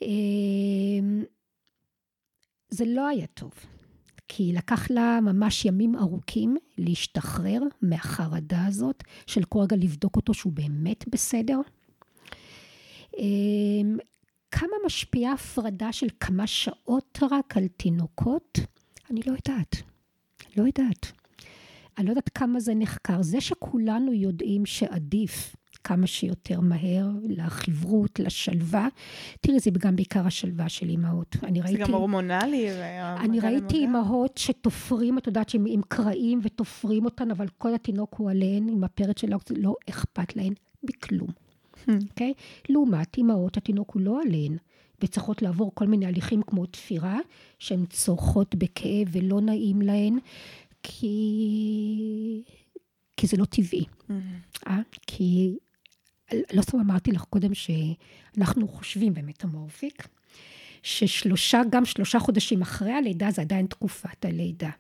[0.02, 1.24] אמ,
[2.68, 3.52] זה לא היה טוב,
[4.28, 10.52] כי לקח לה ממש ימים ארוכים להשתחרר מהחרדה הזאת, של כל רגע לבדוק אותו שהוא
[10.52, 11.60] באמת בסדר.
[13.18, 13.96] אמ,
[14.50, 18.58] כמה משפיעה הפרדה של כמה שעות רק על תינוקות?
[19.10, 19.76] אני לא יודעת.
[20.56, 21.12] לא יודעת.
[21.98, 23.22] אני לא יודעת כמה זה נחקר.
[23.22, 28.88] זה שכולנו יודעים שעדיף כמה שיותר מהר לחברות, לשלווה.
[29.40, 31.36] תראי, זה גם בעיקר השלווה של אימהות.
[31.42, 31.76] אני ראיתי...
[31.76, 32.68] זה גם הורמונלי.
[33.20, 38.30] אני ראיתי אימהות שתופרים, את יודעת, שהם עם קרעים ותופרים אותן, אבל כל התינוק הוא
[38.30, 40.52] עליהן, עם הפרץ שלה, לא אכפת להן
[40.84, 41.28] בכלום.
[41.88, 42.32] אוקיי?
[42.36, 42.66] אוקיי?
[42.68, 44.56] לעומת אימהות, התינוק הוא לא עליהן,
[45.02, 47.18] וצריכות לעבור כל מיני הליכים כמו תפירה,
[47.58, 50.18] שהן כרוכות בכאב ולא נעים להן,
[50.82, 52.42] כי...
[53.16, 53.84] כי זה לא טבעי.
[53.84, 54.12] אהמ.
[54.66, 54.80] אה?
[55.06, 55.56] כי
[56.52, 60.08] לא סתם אמרתי לך קודם שאנחנו חושבים ב metamorphic,
[60.82, 64.70] ששלושה, גם שלושה חודשים אחרי הלידה זה עדיין תקופת הלידה.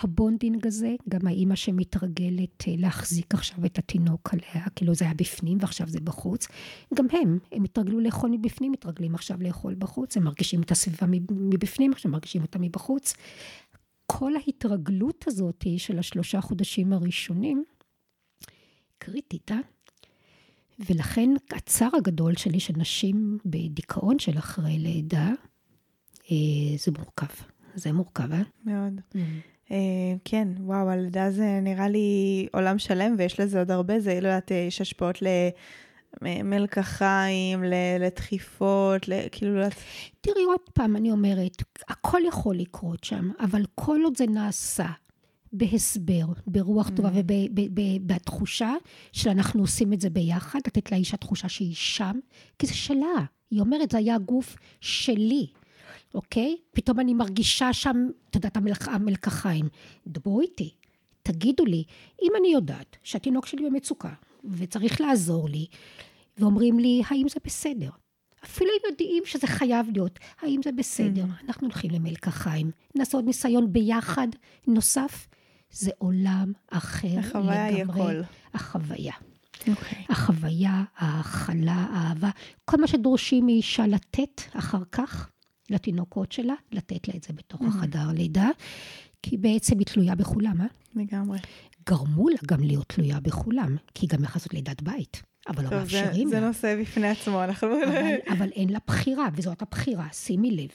[0.00, 5.14] ה bonding הזה, גם האימא שמתרגלת אה, להחזיק עכשיו את התינוק עליה, כאילו זה היה
[5.14, 6.48] בפנים ועכשיו זה בחוץ,
[6.94, 11.92] גם הם, הם התרגלו לאכול מבפנים, מתרגלים עכשיו לאכול בחוץ, הם מרגישים את הסביבה מבפנים,
[11.92, 13.14] עכשיו מרגישים אותה מבחוץ.
[14.06, 17.64] כל ההתרגלות הזאת של השלושה חודשים הראשונים,
[18.98, 19.58] קריטית, אה?
[20.78, 25.30] ולכן הצער הגדול שלי שנשים בדיכאון של אחרי לידה,
[26.30, 27.42] אה, זה מורכב.
[27.74, 28.42] זה מורכב, אה?
[28.64, 29.00] מאוד.
[29.14, 29.18] Mm.
[29.70, 29.76] אה,
[30.24, 34.50] כן, וואו, הלידה זה נראה לי עולם שלם, ויש לזה עוד הרבה, זה, לא יודעת,
[34.50, 35.18] יש השפעות
[36.22, 37.64] למלקחיים,
[38.00, 39.60] לדחיפות, כאילו...
[39.60, 39.66] לא
[40.20, 44.86] תראי, עוד פעם, אני אומרת, הכל יכול לקרות שם, אבל כל עוד זה נעשה
[45.56, 47.22] בהסבר, ברוח טובה Mm.
[47.76, 48.74] ובתחושה
[49.12, 52.18] שאנחנו עושים את זה ביחד, לתת לאישה תחושה שהיא שם,
[52.58, 53.24] כי זה שלה.
[53.50, 55.46] היא אומרת, זה היה הגוף שלי,
[56.14, 56.56] אוקיי?
[56.72, 57.96] פתאום אני מרגישה שם,
[58.30, 59.68] את יודעת, המלק, המלקחיים.
[60.06, 60.70] דברו איתי,
[61.22, 61.84] תגידו לי,
[62.22, 64.12] אם אני יודעת שהתינוק שלי במצוקה
[64.44, 65.66] וצריך לעזור לי,
[66.38, 67.90] ואומרים לי, האם זה בסדר?
[68.44, 71.24] אפילו אם יודעים שזה חייב להיות, האם זה בסדר?
[71.24, 71.44] Mm.
[71.46, 74.28] אנחנו הולכים למלקחיים, נעשה עוד ניסיון ביחד
[74.66, 75.26] נוסף.
[75.70, 77.26] זה עולם אחר לגמרי.
[77.28, 78.20] החוויה היא הכל.
[78.54, 79.12] החוויה.
[79.68, 80.04] אוקיי.
[80.08, 82.30] החוויה, ההכלה, האהבה,
[82.64, 85.30] כל מה שדורשים מאישה לתת אחר כך
[85.70, 87.66] לתינוקות שלה, לתת לה את זה בתוך Mhm.
[87.66, 88.48] החדר לידה,
[89.22, 90.66] כי בעצם היא תלויה בכולם, אה?
[90.96, 91.38] לגמרי.
[91.88, 95.68] גרמו לה גם להיות תלויה בכולם, כי היא גם יכולה לעשות לידת בית, אבל לא
[95.70, 96.46] טוב, זה, מאפשרים זה לה.
[96.46, 97.68] נושא בפני עצמו, אנחנו...
[97.84, 100.70] אבל, אבל אין לה בחירה, וזאת הבחירה, שימי לב.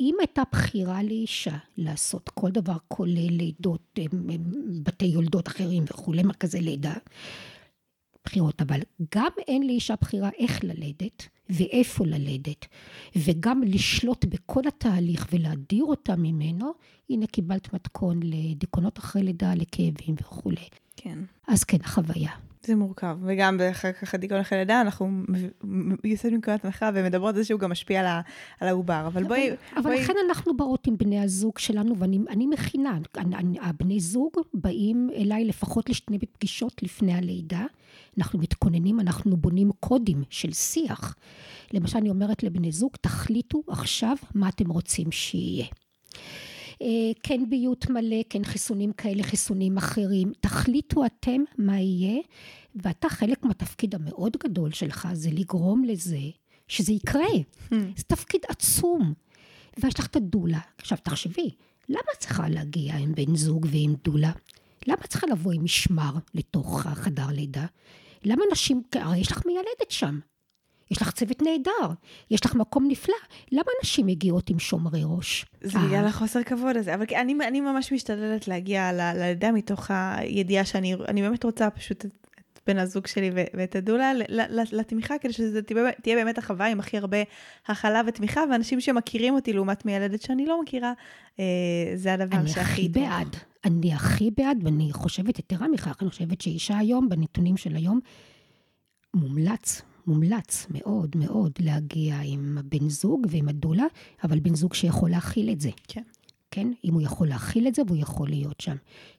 [0.00, 3.98] אם הייתה בחירה לאישה לעשות כל דבר, כולל לידות,
[4.82, 6.94] בתי יולדות אחרים וכולי, מרכזי לידה,
[8.24, 8.80] בחירות, אבל
[9.14, 12.66] גם אין לאישה בחירה איך ללדת ואיפה ללדת,
[13.16, 16.72] וגם לשלוט בכל התהליך ולהדיר אותה ממנו,
[17.10, 20.68] הנה קיבלת מתכון לדיכאונות אחרי לידה, לכאבים וכולי.
[20.96, 21.18] כן.
[21.48, 22.30] אז כן, החוויה.
[22.66, 25.10] זה מורכב, וגם אחר כך הדיכאון אחרי לידה, אנחנו
[26.04, 28.20] יוצאים מנקודת הנחה ומדברות על זה שהוא גם משפיע על ה-
[28.60, 29.04] על העובר.
[29.06, 29.50] אבל בואי...
[29.74, 32.98] אבל בואי- לכן אנחנו באות עם בני הזוג שלנו, ואני אני מכינה,
[33.60, 37.64] הבני זוג באים אליי לפחות לשני פגישות לפני הלידה.
[38.18, 41.14] אנחנו מתכוננים, אנחנו בונים קודים של שיח.
[41.74, 45.66] למשל, אני אומרת לבני זוג, תחליטו עכשיו מה אתם רוצים שיהיה.
[46.82, 46.86] אה,
[47.22, 50.32] כן ביות מלא, כן חיסונים כאלה, חיסונים אחרים.
[50.40, 52.20] תחליטו אתם מה יהיה,
[52.74, 56.20] ואתה חלק מהתפקיד המאוד גדול שלך זה לגרום לזה
[56.68, 57.28] שזה יקרה.
[57.70, 57.74] Hmm.
[57.96, 59.14] זה תפקיד עצום.
[59.78, 60.60] ויש לך את הדולה.
[60.78, 61.50] עכשיו, תחשבי,
[61.88, 64.32] למה צריכה להגיע עם בן זוג ועם דולה?
[64.86, 67.66] למה צריכה לבוא עם משמר לתוך החדר לידה?
[68.24, 70.18] למה נשים, הרי יש לך מיילדת שם.
[70.90, 71.94] יש לך צוות נהדר,
[72.30, 73.14] יש לך מקום נפלא.
[73.52, 75.46] למה נשים מגיעות עם שומרי ראש?
[75.60, 80.64] זה אה, בגלל החוסר כבוד הזה, אבל אני, אני ממש משתדלת להגיע ללידה מתוך הידיעה
[80.64, 84.12] שאני אני באמת רוצה פשוט את, את בן הזוג שלי ו- ואת הדולה
[84.72, 87.18] לתמיכה, כדי שזה תהיה, תהיה באמת החוויה עם הכי הרבה
[87.66, 90.92] הכלה ותמיכה, ואנשים שמכירים אותי לעומת מיילדת שאני לא מכירה,
[91.40, 91.44] אה,
[91.94, 93.02] זה הדבר אני שהכי הכי טוב.
[93.02, 93.36] בעד.
[93.64, 98.00] אני הכי בעד, ואני חושבת, יתרה מכך, אני חושבת שאישה היום, בנתונים של היום,
[99.14, 103.84] מומלץ, מומלץ מאוד מאוד להגיע עם הבן זוג ועם הדולה,
[104.24, 105.70] אבל בן זוג שיכול להכיל את זה.
[105.88, 106.02] כן.
[106.50, 106.68] כן?
[106.84, 108.76] אם הוא יכול להכיל את זה, והוא יכול להיות שם.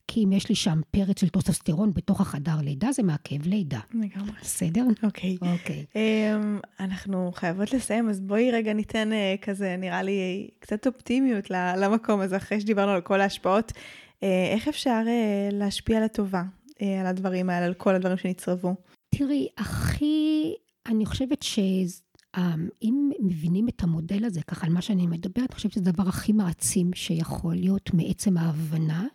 [0.08, 3.80] כי אם יש לי שם פרץ של טסטוסטרון בתוך החדר לידה, זה מעכב לידה.
[3.94, 4.32] לגמרי.
[4.42, 4.84] בסדר?
[5.04, 5.38] אוקיי.
[5.42, 5.86] אוקיי.
[5.94, 12.22] אמ, אנחנו חייבות לסיים, אז בואי רגע ניתן אה, כזה, נראה לי, קצת אופטימיות למקום
[12.22, 13.72] הזה, אחרי שדיברנו על כל ההשפעות.
[13.72, 14.24] אה,
[14.54, 18.76] איך אפשר uh, להשפיע לטובה uh, על הדברים האלה, על כל הדברים שנצרבו?
[19.16, 20.54] תראי, הכי,
[20.86, 25.90] אני חושבת שאם מבינים את המודל הזה, ככה על מה שאני מדברת, אני חושבת שזה
[25.90, 29.08] הדבר הכי מעצים שיכול להיות מעצם ההבנה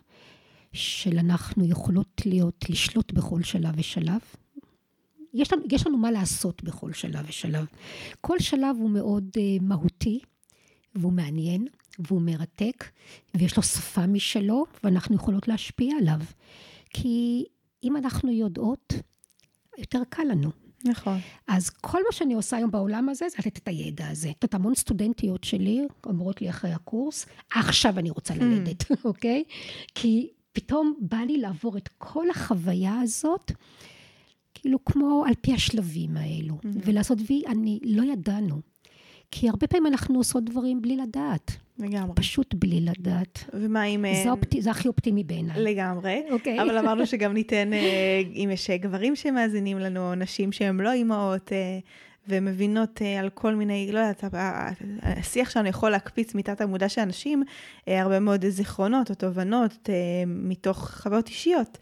[0.73, 4.19] של אנחנו יכולות להיות, לשלוט בכל שלב ושלב.
[5.33, 7.65] יש לנו, יש לנו מה לעשות בכל שלב ושלב.
[8.21, 10.19] כל שלב הוא מאוד uh, מהותי,
[10.95, 11.67] והוא מעניין,
[11.99, 12.85] והוא מרתק,
[13.35, 16.19] ויש לו שפה משלו, ואנחנו יכולות להשפיע עליו.
[16.89, 17.45] כי
[17.83, 18.93] אם אנחנו יודעות,
[19.77, 20.66] יותר קל לנו.
[20.85, 21.17] נכון.
[21.47, 24.29] אז כל מה שאני עושה היום בעולם הזה, זה לתת את הידע הזה.
[24.29, 29.43] את יודעת, המון סטודנטיות שלי אומרות לי אחרי הקורס, עכשיו אני רוצה ללדת, אוקיי?
[29.95, 33.51] כי פתאום בא לי לעבור את כל החוויה הזאת,
[34.53, 38.61] כאילו כמו על פי השלבים האלו, ולעשות וי, אני לא ידענו.
[39.31, 42.15] כי הרבה פעמים אנחנו עושות דברים בלי לדעת, לגמרי.
[42.15, 43.43] פשוט בלי לדעת.
[43.53, 44.05] ומה אם...
[44.05, 44.55] אה, זה, האופט...
[44.59, 45.63] זה הכי אופטימי בעיניי.
[45.63, 46.23] לגמרי.
[46.31, 46.61] אוקיי.
[46.61, 51.51] אבל אמרנו שגם ניתן, אה, אם יש אה, גברים שמאזינים לנו, נשים שהן לא אימהות,
[51.53, 51.79] אה,
[52.27, 54.23] ומבינות אה, על כל מיני, לא יודעת,
[55.01, 57.43] השיח שלנו יכול להקפיץ מתת המודע של אנשים,
[57.87, 59.95] אה, הרבה מאוד זיכרונות או תובנות אה,
[60.27, 61.77] מתוך חוויות אישיות.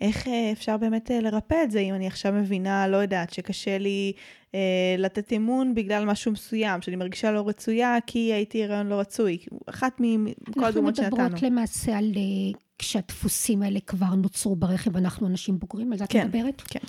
[0.00, 3.78] איך אה, אפשר באמת אה, לרפא את זה, אם אני עכשיו מבינה, לא יודעת, שקשה
[3.78, 4.12] לי
[4.54, 9.38] אה, לתת אמון בגלל משהו מסוים, שאני מרגישה לא רצויה כי הייתי הריון לא רצוי.
[9.66, 11.16] אחת מכל הדוגמאות שנתנו.
[11.16, 16.04] אנחנו מדברות למעשה על אה, כשהדפוסים האלה כבר נוצרו ברכב, אנחנו אנשים בוגרים, על זה
[16.04, 16.60] את כן, מדברת?
[16.60, 16.80] כן.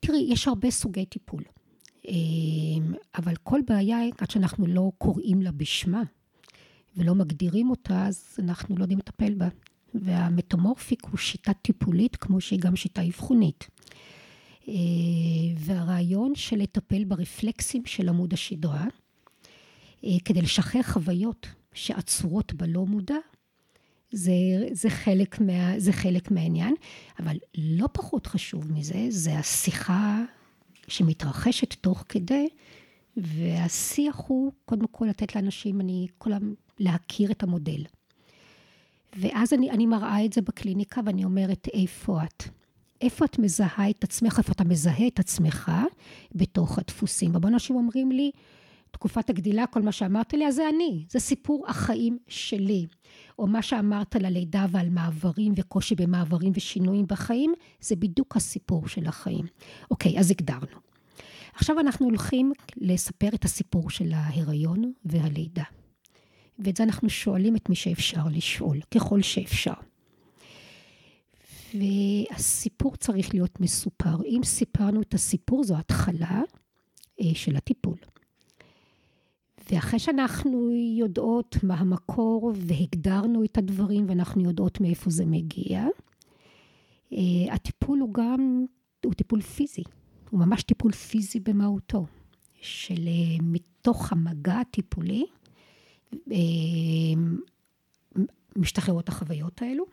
[0.00, 1.42] תראי, יש הרבה סוגי טיפול.
[3.18, 6.02] אבל כל בעיה, עד שאנחנו לא קוראים לה בשמה
[6.96, 9.48] ולא מגדירים אותה, אז אנחנו לא יודעים לטפל בה.
[9.94, 13.68] והמטמורפיק הוא שיטה טיפולית, כמו שהיא גם שיטה אבחונית.
[14.68, 14.74] אה,
[15.56, 18.86] והרעיון של לטפל ברפלקסים של עמוד השדרה,
[20.04, 23.16] אה, כדי לשחרר חוויות שעצורות בלא מודע,
[24.12, 24.32] זה,
[24.72, 26.74] זה, חלק מה, זה חלק מהעניין,
[27.18, 30.22] אבל לא פחות חשוב מזה, זה השיחה
[30.88, 32.48] שמתרחשת תוך כדי,
[33.16, 37.84] והשיח הוא קודם כל לתת לאנשים, אני כולם להכיר את המודל.
[39.16, 42.44] ואז אני, אני מראה את זה בקליניקה ואני אומרת, איפה את?
[43.00, 45.72] איפה את מזהה את עצמך, איפה אתה מזהה את עצמך
[46.34, 47.34] בתוך הדפוסים.
[47.34, 48.30] הרבה אנשים אומרים לי,
[48.90, 52.86] תקופת הגדילה, כל מה שאמרת לי, אז זה אני, זה סיפור החיים שלי.
[53.38, 59.06] או מה שאמרת על הלידה ועל מעברים וקושי במעברים ושינויים בחיים, זה בדיוק הסיפור של
[59.06, 59.46] החיים.
[59.90, 60.80] אוקיי, אז הגדרנו.
[61.54, 65.64] עכשיו אנחנו הולכים לספר את הסיפור של ההיריון והלידה.
[66.64, 69.72] ואת זה אנחנו שואלים את מי שאפשר לשאול, ככל שאפשר.
[71.74, 74.16] והסיפור צריך להיות מסופר.
[74.24, 76.42] אם סיפרנו את הסיפור, זו התחלה
[77.20, 77.96] אה, של הטיפול.
[79.72, 85.86] ואחרי שאנחנו יודעות מה המקור והגדרנו את הדברים ואנחנו יודעות מאיפה זה מגיע,
[87.12, 88.64] אה, הטיפול הוא גם,
[89.04, 89.82] הוא טיפול פיזי,
[90.30, 92.06] הוא ממש טיפול פיזי במהותו,
[92.60, 95.24] של אה, מתוך המגע הטיפולי
[98.56, 99.84] משתחררות החוויות האלו,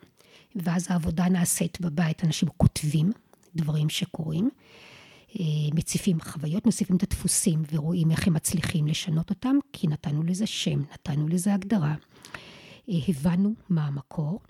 [0.56, 3.10] ואז העבודה נעשית בבית, אנשים כותבים
[3.54, 4.50] דברים שקורים,
[5.40, 5.44] אה,
[5.74, 10.82] מציפים חוויות, מוסיפים את הדפוסים ורואים איך הם מצליחים לשנות אותם, כי נתנו לזה שם,
[10.92, 11.94] נתנו לזה הגדרה,
[12.88, 14.40] אה, הבנו מה המקור.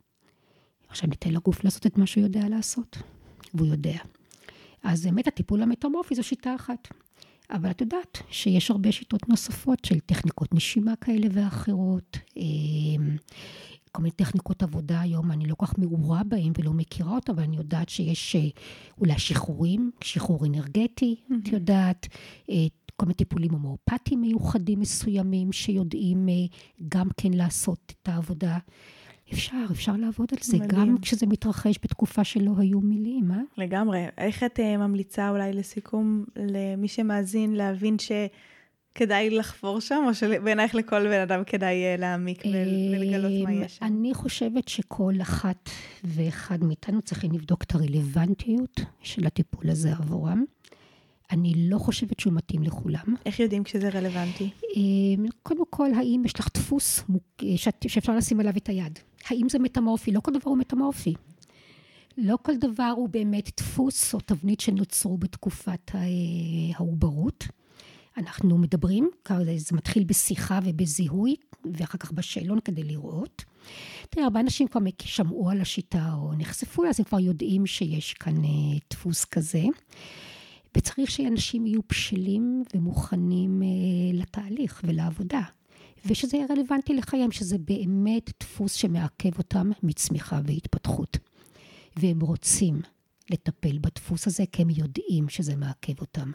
[0.88, 2.98] עכשיו ניתן לגוף לעשות את מה שהוא יודע לעשות,
[3.54, 3.98] והוא יודע.
[4.82, 6.88] אז באמת הטיפול המטמורפי זו שיטה אחת.
[7.50, 12.18] אבל את יודעת שיש הרבה שיטות נוספות של טכניקות נשימה כאלה ואחרות.
[12.36, 12.42] אה,
[13.92, 17.42] כל מיני טכניקות עבודה היום, אני לא כל כך מעורה בהן ולא מכירה אותה, אבל
[17.42, 18.48] אני יודעת שיש אה,
[18.98, 21.34] אולי שחרורים, שחרור אנרגטי, mm-hmm.
[21.42, 22.06] את יודעת,
[22.50, 26.28] אה, כל מיני טיפולים הומואפטיים מיוחדים מסוימים, שיודעים
[26.88, 28.58] גם כן לעשות את העבודה.
[29.32, 30.80] אפשר, אפשר לעבוד על זה, מדהים.
[30.80, 33.40] גם כשזה מתרחש בתקופה שלא היו מילים, אה?
[33.56, 34.06] לגמרי.
[34.18, 41.08] איך את uh, ממליצה אולי לסיכום למי שמאזין להבין שכדאי לחפור שם, או שבעינייך לכל
[41.08, 42.42] בן אדם כדאי uh, להעמיק
[42.92, 43.84] ולגלות מה יש שם?
[43.84, 45.70] אני חושבת שכל אחת
[46.04, 50.44] ואחד מאיתנו צריכים לבדוק את הרלוונטיות של הטיפול הזה עבורם.
[51.30, 53.14] אני לא חושבת שהוא מתאים לכולם.
[53.26, 54.50] איך יודעים כשזה רלוונטי?
[55.42, 57.04] קודם כל, האם יש לך דפוס
[57.88, 58.98] שאפשר לשים עליו את היד?
[59.30, 60.12] האם זה מטמורפי?
[60.12, 61.14] לא כל דבר הוא מטמורפי.
[62.18, 65.90] לא כל דבר הוא באמת דפוס או תבנית שנוצרו בתקופת
[66.74, 67.44] העוברות.
[68.16, 69.10] אנחנו מדברים,
[69.56, 71.36] זה מתחיל בשיחה ובזיהוי,
[71.72, 73.44] ואחר כך בשאלון כדי לראות.
[74.10, 78.44] תראה, הרבה אנשים כבר שמעו על השיטה או נחשפו אז הם כבר יודעים שיש כאן
[78.44, 79.62] אה, דפוס כזה.
[80.76, 83.66] וצריך שאנשים יהיו בשלים ומוכנים אה,
[84.12, 85.42] לתהליך ולעבודה.
[86.08, 91.18] ושזה יהיה רלוונטי לחייהם, שזה באמת דפוס שמעכב אותם מצמיחה והתפתחות.
[91.96, 92.80] והם רוצים
[93.30, 96.32] לטפל בדפוס הזה, כי הם יודעים שזה מעכב אותם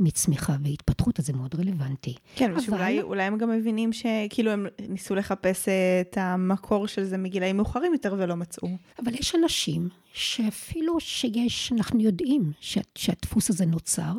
[0.00, 2.14] מצמיחה והתפתחות, אז זה מאוד רלוונטי.
[2.34, 2.60] כן, אבל...
[2.60, 7.92] ושאולי הם גם מבינים שכאילו הם ניסו לחפש אה, את המקור של זה מגילאים מאוחרים
[7.92, 8.68] יותר ולא מצאו.
[8.98, 14.12] אבל יש אנשים שאפילו שיש, אנחנו יודעים שה, שהדפוס הזה נוצר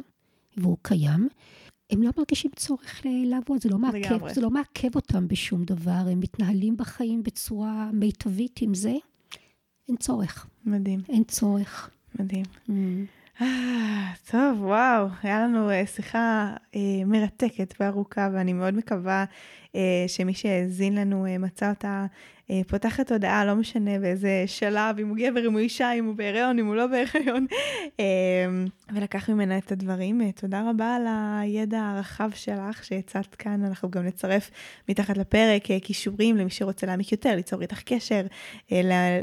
[0.57, 1.27] והוא קיים,
[1.93, 6.19] הם לא מרגישים צורך לעבוד, זה לא, מעכב, זה לא מעכב אותם בשום דבר, הם
[6.19, 8.93] מתנהלים בחיים בצורה מיטבית עם זה,
[9.87, 10.47] אין צורך.
[10.65, 10.99] מדהים.
[11.09, 11.89] אין צורך.
[12.19, 12.45] מדהים.
[12.69, 12.71] Mm.
[13.41, 19.25] אה, טוב, וואו, היה לנו אה, שיחה אה, מרתקת וארוכה, ואני מאוד מקווה
[20.07, 22.05] שמי שהאזין לנו מצא אותה
[22.67, 26.59] פותחת הודעה, לא משנה באיזה שלב, אם הוא גבר, אם הוא אישה, אם הוא בהיריון,
[26.59, 27.45] אם הוא לא בהיריון,
[28.93, 30.31] ולקח ממנה את הדברים.
[30.31, 34.51] תודה רבה על הידע הרחב שלך שהצעת כאן, אנחנו גם נצרף
[34.89, 38.21] מתחת לפרק כישורים למי שרוצה להעמיק יותר, ליצור איתך קשר,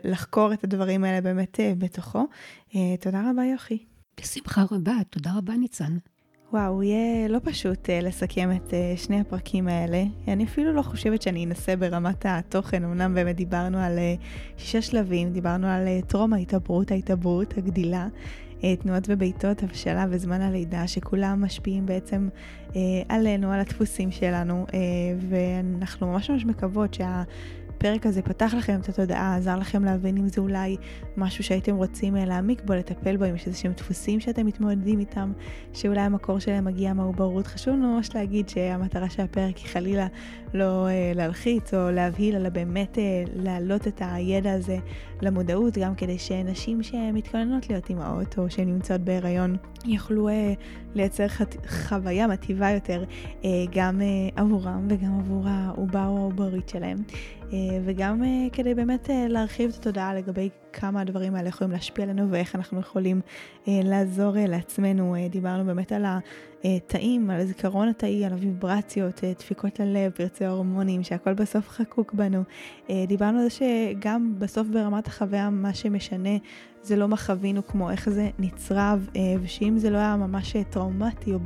[0.05, 2.27] לחקור את הדברים האלה באמת בתוכו.
[3.01, 3.85] תודה רבה, יוכי.
[4.21, 5.97] בשמחה רבה, תודה רבה ניצן.
[6.53, 10.05] וואו, יהיה לא פשוט uh, לסכם את uh, שני הפרקים האלה.
[10.29, 14.23] אני אפילו לא חושבת שאני אנסה ברמת התוכן, אמנם באמת דיברנו על uh,
[14.57, 18.09] שישה שלבים, דיברנו על uh, טרום ההתעברות, ההתעברות, הגדילה,
[18.61, 22.29] uh, תנועות ובעיטות, הבשלה וזמן הלידה, שכולם משפיעים בעצם
[22.69, 22.75] uh,
[23.09, 24.73] עלינו, על הדפוסים שלנו, uh,
[25.29, 27.23] ואנחנו ממש ממש מקוות שה...
[27.81, 30.77] הפרק הזה פתח לכם את התודעה, עזר לכם להבין אם זה אולי
[31.17, 35.33] משהו שהייתם רוצים אה, להעמיק בו, לטפל בו, אם יש איזשהם דפוסים שאתם מתמודדים איתם,
[35.73, 37.47] שאולי המקור שלהם מגיע מהעוברות.
[37.47, 40.07] חשוב ממש להגיד שהמטרה של הפרק היא חלילה
[40.55, 44.77] לא אה, להלחיץ או להבהיל, אלא באמת אה, להעלות את הידע הזה
[45.23, 50.53] למודעות, גם כדי שנשים שמתכוננות להיות אימהות או שהן נמצאות בהיריון יוכלו אה,
[50.95, 51.27] לייצר
[51.69, 53.05] חוויה מטיבה יותר
[53.45, 54.07] אה, גם אה,
[54.43, 56.97] עבורם וגם עבור העובר או העוברית שלהם.
[57.85, 58.23] וגם
[58.53, 63.21] כדי באמת להרחיב את התודעה לגבי כמה הדברים האלה יכולים להשפיע עלינו ואיך אנחנו יכולים
[63.67, 65.17] לעזור לעצמנו.
[65.31, 66.05] דיברנו באמת על
[66.65, 72.43] התאים, על הזיכרון התאי, על הוויברציות, דפיקות הלב, פרצי הורמונים, שהכל בסוף חקוק בנו.
[73.07, 76.37] דיברנו על זה שגם בסוף ברמת החוויה מה שמשנה
[76.83, 79.09] זה לא מה חווינו כמו איך זה נצרב,
[79.43, 81.39] ושאם זה לא היה ממש טראומטי או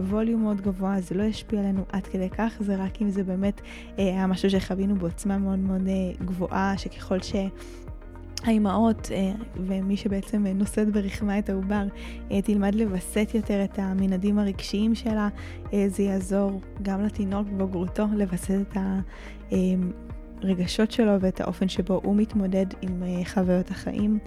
[0.00, 3.60] בווליום מאוד גבוה, זה לא ישפיע עלינו עד כדי כך, זה רק אם זה באמת
[3.96, 5.88] היה משהו שחווינו בעוצמה מאוד מאוד
[6.24, 7.34] גבוהה, שככל ש...
[8.44, 9.10] האימהות
[9.56, 11.84] ומי שבעצם נושאת ברחמה את העובר
[12.44, 15.28] תלמד לווסת יותר את המנעדים הרגשיים שלה,
[15.86, 18.76] זה יעזור גם לתינוק בבוגרותו לווסת את
[20.42, 24.18] הרגשות שלו ואת האופן שבו הוא מתמודד עם חוויות החיים.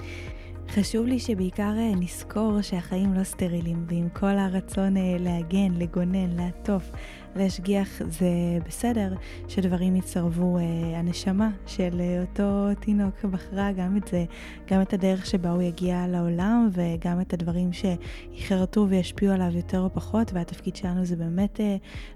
[0.70, 6.92] חשוב לי שבעיקר נזכור שהחיים לא סטרילים, ועם כל הרצון להגן, לגונן, לעטוף,
[7.36, 8.28] להשגיח, זה
[8.68, 9.14] בסדר
[9.48, 10.58] שדברים יצרבו.
[10.96, 14.26] הנשמה של אותו תינוק בחרה גם את זה,
[14.72, 19.90] גם את הדרך שבה הוא יגיע לעולם, וגם את הדברים שיחרטו וישפיעו עליו יותר או
[19.94, 21.60] פחות, והתפקיד שלנו זה באמת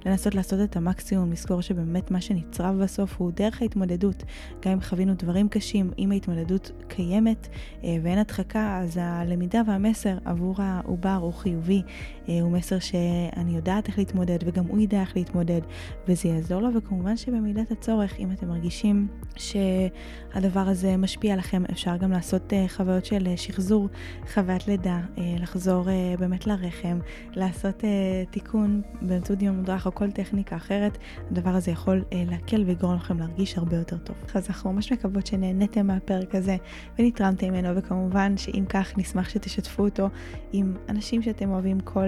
[0.05, 4.23] לנסות לעשות את המקסימום, לזכור שבאמת מה שנצרב בסוף הוא דרך ההתמודדות.
[4.65, 7.47] גם אם חווינו דברים קשים, אם ההתמודדות קיימת
[7.83, 11.81] ואין הדחקה, אז הלמידה והמסר עבור העובר הוא חיובי,
[12.27, 15.61] הוא מסר שאני יודעת איך להתמודד, וגם הוא ידע איך להתמודד,
[16.07, 22.11] וזה יעזור לו, וכמובן שבמידת הצורך, אם אתם מרגישים שהדבר הזה משפיע עליכם, אפשר גם
[22.11, 23.89] לעשות uh, חוויות של uh, שחזור,
[24.33, 25.87] חוויית לידה, uh, לחזור
[26.19, 26.99] באמת לרחם,
[27.33, 27.83] לעשות
[28.31, 30.97] תיקון באמצעות דיון מודרך או כל טכניקה אחרת,
[31.31, 34.15] הדבר הזה יכול להקל ולגרום לכם להרגיש הרבה יותר טוב.
[34.33, 36.57] אז אנחנו ממש מקוות שנהניתם מהפרק הזה
[36.99, 40.09] ונתרמתם ממנו, וכמובן שאם כך נשמח שתשתפו אותו
[40.53, 42.07] עם אנשים שאתם אוהבים כל...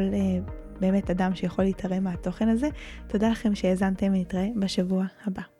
[0.79, 2.67] באמת אדם שיכול להתערם מהתוכן הזה.
[3.07, 5.54] תודה לכם שהאזנתם ונתראה בשבוע הבא.